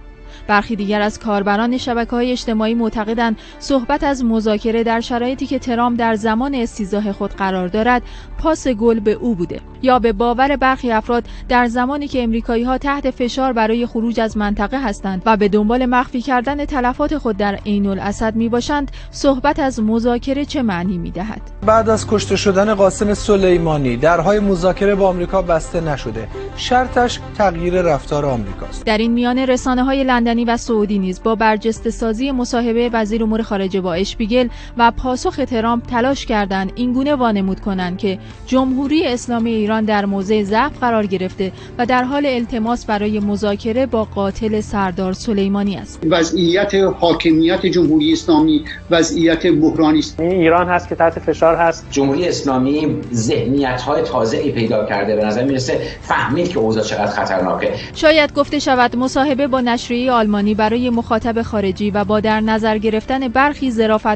برخی 0.48 0.76
دیگر 0.76 1.02
از 1.02 1.20
کاربران 1.20 1.78
شبکه 1.78 2.12
های 2.12 2.32
اجتماعی 2.32 2.74
معتقدند 2.74 3.38
صحبت 3.60 4.04
از 4.04 4.24
مذاکره 4.26 4.84
در 4.84 5.00
شرایطی 5.00 5.46
که 5.46 5.60
ترام 5.60 5.96
در 5.96 6.16
زمان 6.16 6.56
استیزاه 6.56 7.12
خود 7.12 7.32
قرار 7.32 7.68
دارد 7.68 8.02
پاس 8.44 8.68
گل 8.68 9.00
به 9.00 9.12
او 9.12 9.36
بوده. 9.36 9.60
یا 9.84 10.00
به 10.00 10.14
باور 10.14 10.56
برخی 10.56 10.92
افراد 10.92 11.24
در 11.50 11.68
زمانی 11.68 12.08
که 12.08 12.24
امریکایی 12.24 12.64
ها 12.64 12.78
تحت 12.78 13.12
فشار 13.12 13.54
برای 13.54 13.86
خروج 13.86 14.20
از 14.20 14.38
منطقه 14.38 14.84
هستند 14.84 15.22
و 15.26 15.38
به 15.38 15.50
دنبال 15.50 15.86
مخفی 15.86 16.22
کردن 16.22 16.66
تلفات 16.66 17.18
خود 17.18 17.38
در 17.38 17.56
عین 17.56 17.88
الاسد 17.88 18.36
می 18.36 18.50
باشند 18.50 18.92
صحبت 19.12 19.60
از 19.60 19.80
مذاکره 19.80 20.46
چه 20.46 20.62
معنی 20.62 20.98
می 20.98 21.12
دهد 21.12 21.42
بعد 21.66 21.90
از 21.90 22.08
کشته 22.08 22.36
شدن 22.36 22.74
قاسم 22.74 23.14
سلیمانی 23.14 23.98
درهای 23.98 24.40
مذاکره 24.40 24.96
با 24.96 25.10
آمریکا 25.10 25.42
بسته 25.42 25.82
نشده. 25.82 26.28
شرطش 26.56 27.20
تغییر 27.38 27.82
رفتار 27.82 28.26
آمریکاست. 28.26 28.86
در 28.86 28.98
این 28.98 29.12
میان 29.12 29.38
رسانه 29.38 29.84
های 29.84 30.04
لندنی 30.04 30.46
و 30.46 30.58
سعودی 30.58 31.00
نیز 31.00 31.24
با 31.24 31.36
برجسته 31.36 31.90
سازی 31.90 32.32
مصاحبه 32.32 32.90
وزیر 32.94 33.24
امور 33.24 33.42
خارجه 33.42 33.82
با 33.82 33.94
اشپیگل 33.94 34.48
و 34.78 34.92
پاسخ 34.92 35.36
ترامپ 35.36 35.86
تلاش 35.86 36.26
کردند 36.26 36.72
اینگونه 36.76 37.16
وانمود 37.16 37.60
کنند 37.60 37.98
که 37.98 38.20
جمهوری 38.46 39.08
اسلامی 39.08 39.52
ایران 39.52 39.86
در 39.86 40.06
موضع 40.06 40.44
ضعف 40.44 40.80
قرار 40.82 41.06
گرفته 41.06 41.52
و 41.78 41.86
در 41.86 42.04
حال 42.04 42.26
التماس 42.26 42.86
برای 42.86 43.20
مذاکره 43.20 43.86
با 43.86 44.04
قاتل 44.04 44.62
سردار 44.62 45.14
سلیمانی 45.14 45.78
است. 45.78 46.00
وضعیت 46.10 46.76
حاکمیت 46.76 47.66
جمهوری 47.66 48.14
اسلامی 48.14 48.64
وضعیت 48.92 49.48
بحرانی 49.48 50.00
است. 50.00 50.20
ایران 50.20 50.68
هست 50.68 50.90
که 50.90 50.96
تحت 50.96 51.20
فشار 51.20 51.56
هست. 51.56 51.88
جمهوری 51.92 52.28
اسلامی 52.28 52.96
ذهنیت 53.14 53.82
های 53.82 54.02
تازه 54.02 54.38
ای 54.38 54.52
پیدا 54.52 54.86
کرده. 54.86 55.16
به 55.16 55.26
نظر 55.26 55.44
می‌رسه 55.44 55.80
فهمید 56.02 56.50
که 56.50 56.60
اوضاع 56.60 56.84
چقدر 56.84 57.08
خطرناکه. 57.08 57.74
شاید 57.96 58.34
گفته 58.34 58.60
شود 58.60 58.96
مصاحبه 58.96 59.48
با 59.48 59.62
نشریه 59.62 60.12
آلمانی 60.12 60.56
برای 60.56 60.90
مخاطب 60.90 61.42
خارجی 61.42 61.92
و 61.92 62.04
با 62.04 62.20
در 62.20 62.42
نظر 62.42 62.78
گرفتن 62.78 63.28
برخی 63.28 63.74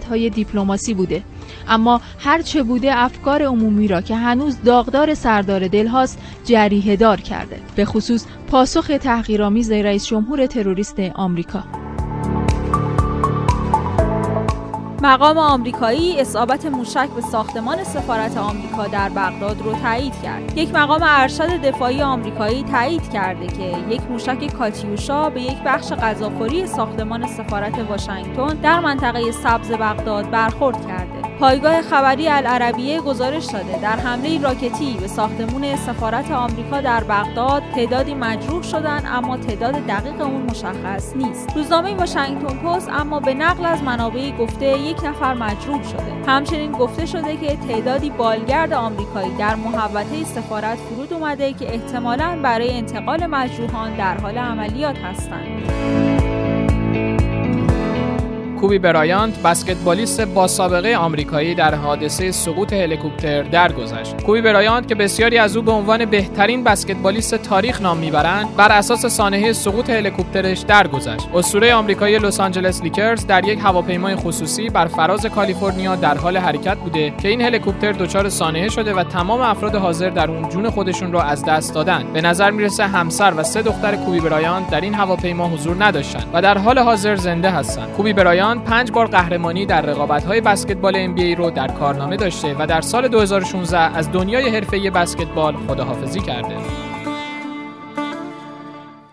های 0.10 0.30
دیپلماسی 0.30 0.94
بوده. 0.94 1.22
اما 1.68 2.02
هرچه 2.20 2.64
بوده 2.64 3.00
افکار 3.00 3.44
عمومی 3.44 3.88
را 3.88 4.02
که 4.02 4.16
هنوز 4.16 4.62
داغدار 4.66 5.14
سردار 5.14 5.68
دل 5.68 5.88
هاست 5.88 6.20
جریه 6.46 6.96
دار 6.96 7.22
کرده 7.22 7.60
به 7.76 7.86
خصوص 7.86 8.26
پاسخ 8.52 8.92
تحقیرآمیز 9.02 9.72
رئیس 9.72 10.06
جمهور 10.06 10.46
تروریست 10.46 11.00
آمریکا 11.00 11.64
مقام 15.02 15.38
آمریکایی 15.38 16.22
اصابت 16.22 16.66
موشک 16.66 17.10
به 17.10 17.22
ساختمان 17.22 17.84
سفارت 17.84 18.38
آمریکا 18.38 18.88
در 18.88 19.10
بغداد 19.10 19.62
رو 19.62 19.74
تایید 19.74 20.14
کرد. 20.24 20.58
یک 20.58 20.76
مقام 20.76 21.02
ارشد 21.04 21.62
دفاعی 21.62 22.02
آمریکایی 22.02 22.64
تایید 22.64 23.10
کرده 23.10 23.48
که 23.48 23.78
یک 23.90 24.02
موشک 24.02 24.54
کاتیوشا 24.58 25.30
به 25.30 25.42
یک 25.42 25.58
بخش 25.66 25.92
غذاخوری 25.94 26.68
ساختمان 26.68 27.28
سفارت 27.28 27.80
واشنگتن 27.90 28.48
در 28.48 28.80
منطقه 28.80 29.32
سبز 29.32 29.72
بغداد 29.72 30.30
برخورد 30.32 30.88
کرده. 30.88 31.07
پایگاه 31.40 31.82
خبری 31.82 32.28
العربیه 32.30 33.02
گزارش 33.02 33.46
داده. 33.46 33.82
در 33.82 33.96
حمله 33.96 34.42
راکتی 34.42 34.98
به 35.02 35.08
ساختمون 35.08 35.76
سفارت 35.76 36.32
آمریکا 36.32 36.82
در 36.82 37.04
بغداد 37.04 37.64
تعدادی 37.76 38.14
مجروح 38.14 38.64
شدن 38.64 39.04
اما 39.06 39.38
تعداد 39.38 39.74
دقیق 39.74 40.22
اون 40.22 40.42
مشخص 40.42 41.16
نیست. 41.16 41.50
روزنامه 41.56 41.96
واشنگتن 41.96 42.58
پست 42.58 42.90
اما 42.90 43.20
به 43.20 43.34
نقل 43.34 43.66
از 43.66 43.84
منابعی 43.84 44.32
گفته 44.32 44.80
یک 44.80 45.06
نفر 45.06 45.34
مجروح 45.34 45.84
شده. 45.84 46.14
همچنین 46.28 46.72
گفته 46.72 47.06
شده 47.06 47.38
که 47.38 47.56
تعدادی 47.56 48.10
بالگرد 48.10 48.74
آمریکایی 48.74 49.32
در 49.40 49.56
محوطه 49.56 50.24
سفارت 50.24 50.78
فرود 50.78 51.14
اومده 51.14 51.54
که 51.54 51.74
احتمالا 51.74 52.40
برای 52.44 52.78
انتقال 52.78 53.26
مجروحان 53.26 53.96
در 53.96 54.18
حال 54.18 54.38
عملیات 54.38 54.98
هستند. 54.98 56.17
کوبی 58.58 58.80
برایانت 58.80 59.42
بسکتبالیست 59.42 60.22
با 60.22 60.48
سابقه 60.48 60.96
آمریکایی 60.96 61.56
در 61.56 61.76
حادثه 61.76 62.32
سقوط 62.32 62.74
هلیکوپتر 62.74 63.44
درگذشت. 63.44 64.22
کوبی 64.22 64.42
برایانت 64.42 64.88
که 64.88 64.96
بسیاری 64.96 65.38
از 65.38 65.58
او 65.58 65.64
به 65.64 65.72
عنوان 65.72 66.06
بهترین 66.06 66.64
بسکتبالیست 66.64 67.36
تاریخ 67.36 67.82
نام 67.82 67.98
می‌برند، 67.98 68.56
بر 68.56 68.72
اساس 68.72 69.06
سانحه 69.06 69.54
سقوط 69.54 69.90
هلیکوپترش 69.90 70.60
درگذشت. 70.60 71.28
اسطوره 71.34 71.74
آمریکایی 71.74 72.20
لس 72.20 72.40
آنجلس 72.40 72.84
لیکرز 72.84 73.28
در 73.28 73.48
یک 73.48 73.60
هواپیمای 73.64 74.16
خصوصی 74.16 74.70
بر 74.70 74.86
فراز 74.86 75.26
کالیفرنیا 75.26 75.96
در 75.96 76.18
حال 76.18 76.38
حرکت 76.38 76.78
بوده 76.78 77.14
که 77.22 77.28
این 77.28 77.42
هلیکوپتر 77.42 77.92
دچار 77.92 78.30
سانحه 78.30 78.70
شده 78.70 78.94
و 78.94 79.04
تمام 79.04 79.42
افراد 79.42 79.76
حاضر 79.76 80.10
در 80.10 80.32
اون 80.32 80.50
جون 80.50 80.70
خودشون 80.70 81.12
را 81.12 81.22
از 81.22 81.46
دست 81.46 81.74
دادن. 81.74 82.04
به 82.14 82.22
نظر 82.22 82.52
می‌رسه 82.52 82.88
همسر 82.88 83.34
و 83.38 83.44
سه 83.44 83.62
دختر 83.62 83.96
کوبی 83.96 84.20
برایانت 84.20 84.70
در 84.70 84.82
این 84.82 84.94
هواپیما 84.94 85.48
حضور 85.48 85.86
نداشتند 85.86 86.26
و 86.34 86.42
در 86.42 86.58
حال 86.58 86.80
حاضر 86.80 87.16
زنده 87.16 87.50
هستند. 87.50 87.94
کوبی 87.94 88.14
برایانت 88.14 88.47
پنج 88.56 88.92
بار 88.92 89.08
قهرمانی 89.08 89.66
در 89.66 89.82
رقابت‌های 89.82 90.42
بسکتبال 90.42 91.16
NBA 91.16 91.38
رو 91.38 91.50
در 91.50 91.68
کارنامه 91.68 92.18
داشته 92.18 92.56
و 92.60 92.68
در 92.68 92.82
سال 92.82 93.08
2016 93.08 93.78
از 93.98 94.12
دنیای 94.12 94.50
حرفه‌ای 94.50 94.90
بسکتبال 94.90 95.56
خداحافظی 95.68 96.20
کرده. 96.20 96.87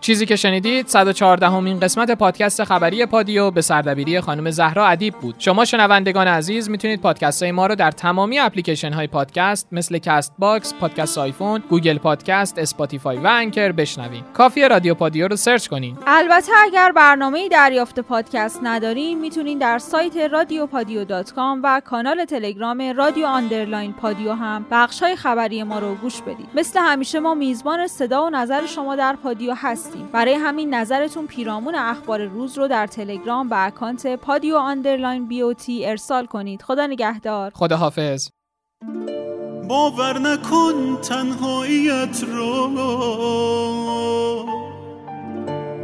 چیزی 0.05 0.25
که 0.25 0.35
شنیدید 0.35 0.87
114مین 0.87 1.79
قسمت 1.79 2.11
پادکست 2.11 2.63
خبری 2.63 3.05
پادیو 3.05 3.51
به 3.51 3.61
سردبیری 3.61 4.21
خانم 4.21 4.51
زهرا 4.51 4.87
ادیب 4.87 5.13
بود. 5.13 5.35
شما 5.37 5.65
شنوندگان 5.65 6.27
عزیز 6.27 6.69
می‌تونید 6.69 7.01
پادکست 7.01 7.43
های 7.43 7.51
ما 7.51 7.67
رو 7.67 7.75
در 7.75 7.91
تمامی 7.91 8.39
اپلیکیشن 8.39 8.93
های 8.93 9.07
پادکست 9.07 9.67
مثل 9.71 9.97
کست 9.97 10.33
باکس، 10.39 10.73
پادکست 10.73 11.17
آیفون، 11.17 11.63
گوگل 11.69 11.97
پادکست، 11.97 12.59
اسپاتیفای 12.59 13.17
و 13.17 13.27
انکر 13.27 13.71
بشنوید. 13.71 14.23
کافی 14.33 14.67
رادیو 14.67 14.93
پادیو 14.93 15.27
رو 15.27 15.35
search 15.35 15.67
کنید. 15.67 15.97
البته 16.07 16.51
اگر 16.63 16.91
برنامه 16.91 17.49
دریافت 17.49 17.99
پادکست 17.99 18.59
ندارین 18.63 19.19
می‌تونید 19.19 19.59
در 19.59 19.79
سایت 19.79 20.17
رادیو 20.17 20.65
پادیو.com 20.65 21.59
و 21.63 21.81
کانال 21.85 22.25
تلگرام 22.25 22.93
رادیو 22.95 23.25
underline 23.25 23.93
پادیو 23.93 24.33
هم 24.33 24.65
بخش 24.71 25.03
های 25.03 25.15
خبری 25.15 25.63
ما 25.63 25.79
رو 25.79 25.95
گوش 25.95 26.21
بدید. 26.21 26.49
مثل 26.55 26.79
همیشه 26.79 27.19
ما 27.19 27.33
میزبان 27.33 27.87
صدا 27.87 28.25
و 28.25 28.29
نظر 28.29 28.65
شما 28.65 28.95
در 28.95 29.15
پادیو 29.23 29.53
هستیم. 29.95 30.09
برای 30.11 30.33
همین 30.33 30.73
نظرتون 30.73 31.27
پیرامون 31.27 31.75
اخبار 31.75 32.25
روز 32.25 32.57
رو 32.57 32.67
در 32.67 32.87
تلگرام 32.87 33.49
به 33.49 33.65
اکانت 33.65 34.15
پادیو 34.15 34.55
underline 34.55 35.27
بیوتی 35.27 35.85
ارسال 35.85 36.25
کنید. 36.25 36.61
خدا 36.61 36.87
نگهدار. 36.87 37.51
خدا 37.55 37.77
حافظ 37.77 38.29
باور 39.67 40.19
نکن 40.19 41.01
تنهاییت 41.01 42.23
رو. 42.27 42.67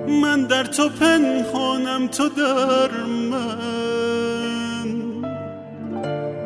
من 0.08 0.48
در 0.48 0.64
تو 0.64 0.90
پنهانم 0.90 2.08
تو 2.08 2.30
در 2.30 2.92
من. 3.04 3.42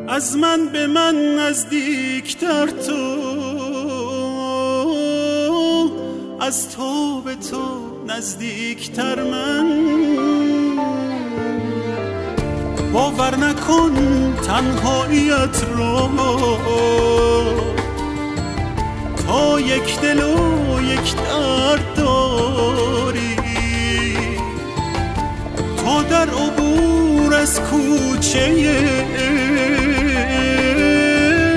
از 0.08 0.38
من 0.38 0.70
به 0.74 0.88
من 0.88 1.16
نزدیکتر 1.36 2.68
تو. 2.68 3.55
از 6.40 6.76
تو 6.76 7.22
به 7.22 7.36
تو 7.36 7.64
نزدیکتر 8.08 9.24
من. 9.24 9.68
باور 12.94 13.36
نکن 13.36 13.94
تنهاییت 14.48 15.64
رو. 15.76 16.10
تا 19.28 19.60
یک 19.60 20.00
دل 20.02 20.24
و 20.24 20.82
یک 20.82 21.16
درد 21.16 21.96
داری. 21.98 23.36
تا 25.78 26.02
در 26.02 26.30
عبور 26.30 27.34
از 27.34 27.60
کوچه 27.62 28.46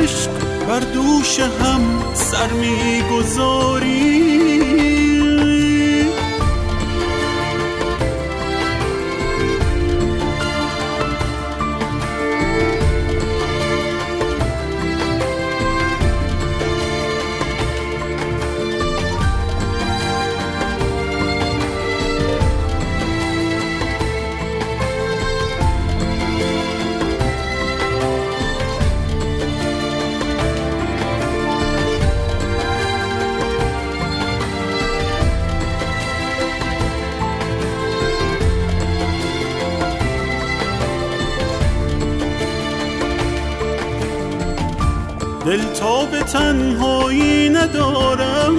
عشق 0.02 0.30
بر 0.68 0.80
دوش 0.80 1.40
هم 1.40 1.82
سر 2.14 2.52
می‌گذاری. 2.52 4.27
تا 45.80 46.04
به 46.04 46.22
تنهایی 46.22 47.48
ندارم. 47.48 48.56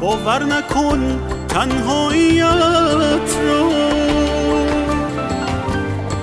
باور 0.00 0.44
نکن 0.44 1.20
تنهاییت 1.48 3.30
رو. 3.42 3.72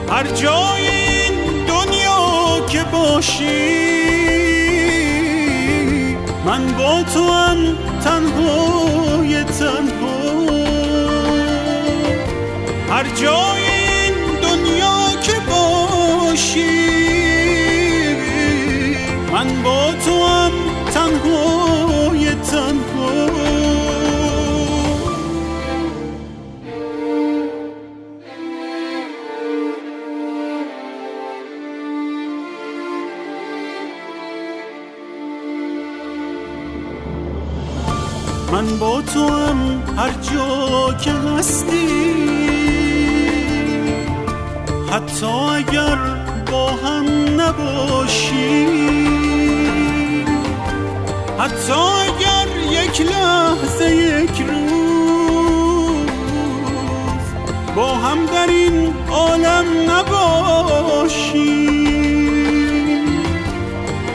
هر 0.10 0.24
جای 0.24 0.88
این 0.88 1.66
دنیا 1.68 2.66
که 2.70 2.84
باشی 2.84 3.86
من 6.46 6.68
با 6.78 7.04
تو 7.14 7.32
هم 7.32 7.58
تنهای 8.04 9.44
تنها. 9.44 10.16
هر 12.90 13.04
جای 13.04 13.65
من 19.46 19.64
با 19.64 19.92
تو 20.06 20.26
هم 20.26 20.52
تنهای 20.94 22.36
تنها 22.36 23.26
من 38.52 38.80
با 38.80 39.02
تو 39.02 39.28
هم 39.28 39.84
هر 39.98 40.12
جا 40.12 40.94
که 40.94 41.12
هستی 41.12 42.16
حتی 44.92 45.26
اگر 45.26 45.98
با 46.52 46.72
هم 46.72 47.06
نباشی. 47.42 49.05
حتی 51.46 51.74
اگر 51.74 52.48
یک 52.72 53.02
لحظه 53.02 53.96
یک 53.96 54.42
روز 54.42 56.10
با 57.76 57.96
هم 57.96 58.26
در 58.26 58.48
این 58.48 58.94
عالم 59.12 59.66
نباشی 59.92 61.68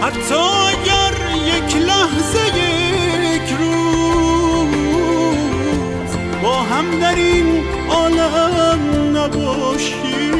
حتی 0.02 0.34
اگر 0.68 1.14
یک 1.46 1.76
لحظه 1.76 2.58
یک 3.34 3.50
روز 3.58 4.70
با 6.42 6.62
هم 6.62 7.00
در 7.00 7.14
این 7.14 7.62
عالم 7.90 8.80
نباشی 9.16 10.30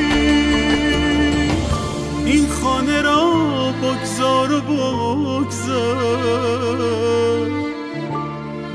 این 2.26 2.48
خانه 2.48 3.02
را 3.02 3.69
بگذار 3.82 4.60
بگذار. 4.60 6.10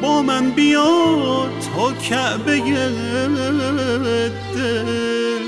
با 0.01 0.21
من 0.21 0.51
بیا 0.51 1.47
تا 1.75 1.91
کعبه 1.93 2.59
دل 4.55 5.45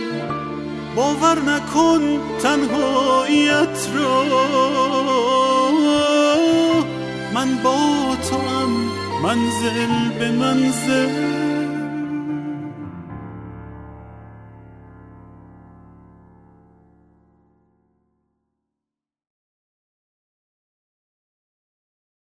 باور 0.96 1.40
نکن 1.40 2.02
تنهاییت 2.44 3.90
را. 3.96 4.24
من 7.34 7.58
با 7.64 7.80
تو 8.30 8.36
هم 8.36 8.72
منزل 9.24 10.10
به 10.20 10.32
منزل. 10.32 11.37